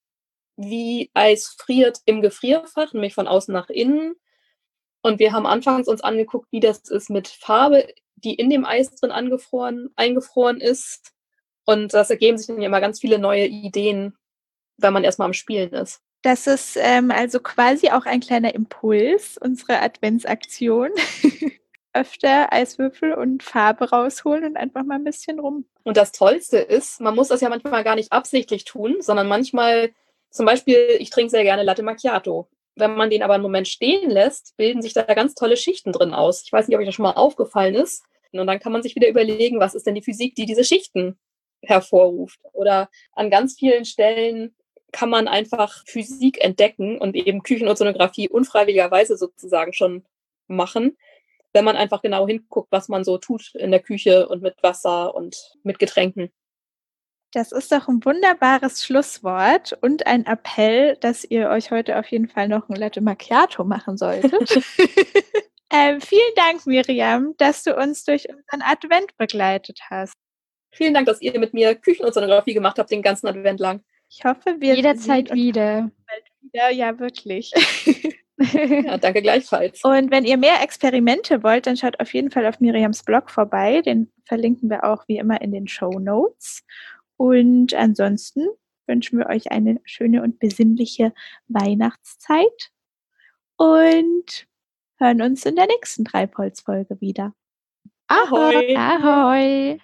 wie 0.55 1.09
Eis 1.13 1.55
friert 1.57 1.99
im 2.05 2.21
Gefrierfach, 2.21 2.93
nämlich 2.93 3.13
von 3.13 3.27
außen 3.27 3.53
nach 3.53 3.69
innen. 3.69 4.15
Und 5.01 5.19
wir 5.19 5.33
haben 5.33 5.45
anfangs 5.45 5.87
uns 5.87 6.01
angeguckt, 6.01 6.47
wie 6.51 6.61
das 6.61 6.89
ist 6.89 7.09
mit 7.09 7.27
Farbe, 7.27 7.87
die 8.15 8.35
in 8.35 8.49
dem 8.49 8.63
Eis 8.63 8.95
drin 8.95 9.11
angefroren, 9.11 9.89
eingefroren 9.95 10.61
ist. 10.61 11.11
Und 11.65 11.93
das 11.93 12.09
ergeben 12.09 12.37
sich 12.37 12.47
dann 12.47 12.61
ja 12.61 12.67
immer 12.67 12.81
ganz 12.81 12.99
viele 13.01 13.19
neue 13.19 13.45
Ideen, 13.45 14.15
wenn 14.77 14.93
man 14.93 15.03
erstmal 15.03 15.25
am 15.25 15.33
Spielen 15.33 15.73
ist. 15.73 16.01
Das 16.23 16.47
ist 16.47 16.77
ähm, 16.79 17.11
also 17.11 17.41
quasi 17.41 17.89
auch 17.89 18.05
ein 18.05 18.21
kleiner 18.21 18.55
Impuls 18.55 19.37
unserer 19.37 19.81
Adventsaktion. 19.81 20.89
Öfter 21.93 22.51
Eiswürfel 22.51 23.13
und 23.13 23.43
Farbe 23.43 23.89
rausholen 23.89 24.45
und 24.45 24.57
einfach 24.57 24.83
mal 24.83 24.95
ein 24.95 25.03
bisschen 25.03 25.39
rum. 25.39 25.65
Und 25.83 25.95
das 25.95 26.11
Tollste 26.11 26.57
ist, 26.57 27.01
man 27.01 27.13
muss 27.13 27.27
das 27.27 27.41
ja 27.41 27.49
manchmal 27.49 27.83
gar 27.83 27.95
nicht 27.95 28.11
absichtlich 28.11 28.63
tun, 28.63 28.95
sondern 29.01 29.27
manchmal, 29.27 29.91
zum 30.31 30.47
Beispiel, 30.47 30.95
ich 30.97 31.11
trinke 31.11 31.29
sehr 31.29 31.43
gerne 31.43 31.61
Latte 31.61 31.83
Macchiato. 31.83 32.47
Wenn 32.75 32.95
man 32.95 33.11
den 33.11 33.21
aber 33.21 33.35
einen 33.35 33.43
Moment 33.43 33.67
stehen 33.67 34.09
lässt, 34.09 34.55
bilden 34.57 34.81
sich 34.81 34.93
da 34.93 35.03
ganz 35.03 35.35
tolle 35.35 35.57
Schichten 35.57 35.91
drin 35.91 36.13
aus. 36.13 36.41
Ich 36.43 36.53
weiß 36.53 36.67
nicht, 36.67 36.75
ob 36.75 36.81
euch 36.81 36.87
das 36.87 36.95
schon 36.95 37.03
mal 37.03 37.11
aufgefallen 37.11 37.75
ist. 37.75 38.03
Und 38.31 38.47
dann 38.47 38.59
kann 38.59 38.71
man 38.71 38.81
sich 38.81 38.95
wieder 38.95 39.09
überlegen, 39.09 39.59
was 39.59 39.75
ist 39.75 39.85
denn 39.85 39.93
die 39.93 40.01
Physik, 40.01 40.33
die 40.35 40.47
diese 40.47 40.63
Schichten 40.63 41.19
hervorruft. 41.61 42.39
Oder 42.53 42.89
an 43.11 43.29
ganz 43.29 43.55
vielen 43.59 43.85
Stellen 43.85 44.55
kann 44.93 45.09
man 45.09 45.27
einfach 45.27 45.83
Physik 45.85 46.41
entdecken 46.41 46.97
und 46.99 47.15
eben 47.15 47.43
Küchenozeanographie 47.43 48.29
unfreiwilligerweise 48.29 49.17
sozusagen 49.17 49.73
schon 49.73 50.05
machen, 50.47 50.97
wenn 51.51 51.65
man 51.65 51.75
einfach 51.75 52.01
genau 52.01 52.27
hinguckt, 52.27 52.71
was 52.71 52.87
man 52.87 53.03
so 53.03 53.17
tut 53.17 53.53
in 53.55 53.71
der 53.71 53.81
Küche 53.81 54.29
und 54.29 54.41
mit 54.41 54.55
Wasser 54.63 55.13
und 55.13 55.57
mit 55.63 55.79
Getränken. 55.79 56.31
Das 57.33 57.51
ist 57.51 57.71
doch 57.71 57.87
ein 57.87 58.05
wunderbares 58.05 58.85
Schlusswort 58.85 59.75
und 59.81 60.05
ein 60.05 60.27
Appell, 60.27 60.97
dass 60.97 61.23
ihr 61.23 61.49
euch 61.49 61.71
heute 61.71 61.97
auf 61.97 62.05
jeden 62.07 62.27
Fall 62.27 62.47
noch 62.47 62.69
ein 62.69 62.75
Latte 62.75 63.01
Macchiato 63.01 63.63
machen 63.63 63.97
solltet. 63.97 64.33
ähm, 65.73 65.99
vielen 65.99 66.35
Dank, 66.35 66.67
Miriam, 66.67 67.33
dass 67.37 67.63
du 67.63 67.75
uns 67.75 68.05
durch 68.05 68.29
unseren 68.29 68.61
Advent 68.61 69.17
begleitet 69.17 69.79
hast. 69.89 70.13
Vielen 70.71 70.93
Dank, 70.93 71.07
dass 71.07 71.21
ihr 71.21 71.39
mit 71.39 71.55
mir 71.55 71.73
Küchenozeanographie 71.73 72.53
gemacht 72.53 72.77
habt 72.77 72.91
den 72.91 73.01
ganzen 73.01 73.25
Advent 73.27 73.59
lang. 73.59 73.83
Ich 74.15 74.23
hoffe, 74.23 74.57
wir 74.59 74.75
Jederzeit 74.75 75.27
sehen 75.27 75.31
uns 75.31 75.43
wieder. 75.43 75.91
bald 76.05 76.23
wieder. 76.41 76.69
Ja, 76.69 76.99
wirklich. 76.99 77.51
Ja, 78.37 78.97
danke 78.97 79.21
gleichfalls. 79.21 79.83
Und 79.83 80.11
wenn 80.11 80.25
ihr 80.25 80.37
mehr 80.37 80.61
Experimente 80.63 81.43
wollt, 81.43 81.67
dann 81.67 81.77
schaut 81.77 81.99
auf 81.99 82.13
jeden 82.13 82.31
Fall 82.31 82.45
auf 82.47 82.59
Miriams 82.59 83.03
Blog 83.03 83.29
vorbei. 83.29 83.81
Den 83.81 84.11
verlinken 84.25 84.69
wir 84.71 84.83
auch 84.83 85.07
wie 85.07 85.17
immer 85.17 85.39
in 85.41 85.51
den 85.51 85.67
Show 85.67 85.99
Notes. 85.99 86.63
Und 87.15 87.73
ansonsten 87.75 88.47
wünschen 88.87 89.19
wir 89.19 89.27
euch 89.27 89.51
eine 89.51 89.79
schöne 89.85 90.23
und 90.23 90.39
besinnliche 90.39 91.13
Weihnachtszeit 91.47 92.71
und 93.55 94.47
hören 94.97 95.21
uns 95.21 95.45
in 95.45 95.55
der 95.55 95.67
nächsten 95.67 96.03
Treibholz-Folge 96.03 96.99
wieder. 96.99 97.33
Ahoi. 98.07 98.75
Ahoi. 98.75 99.79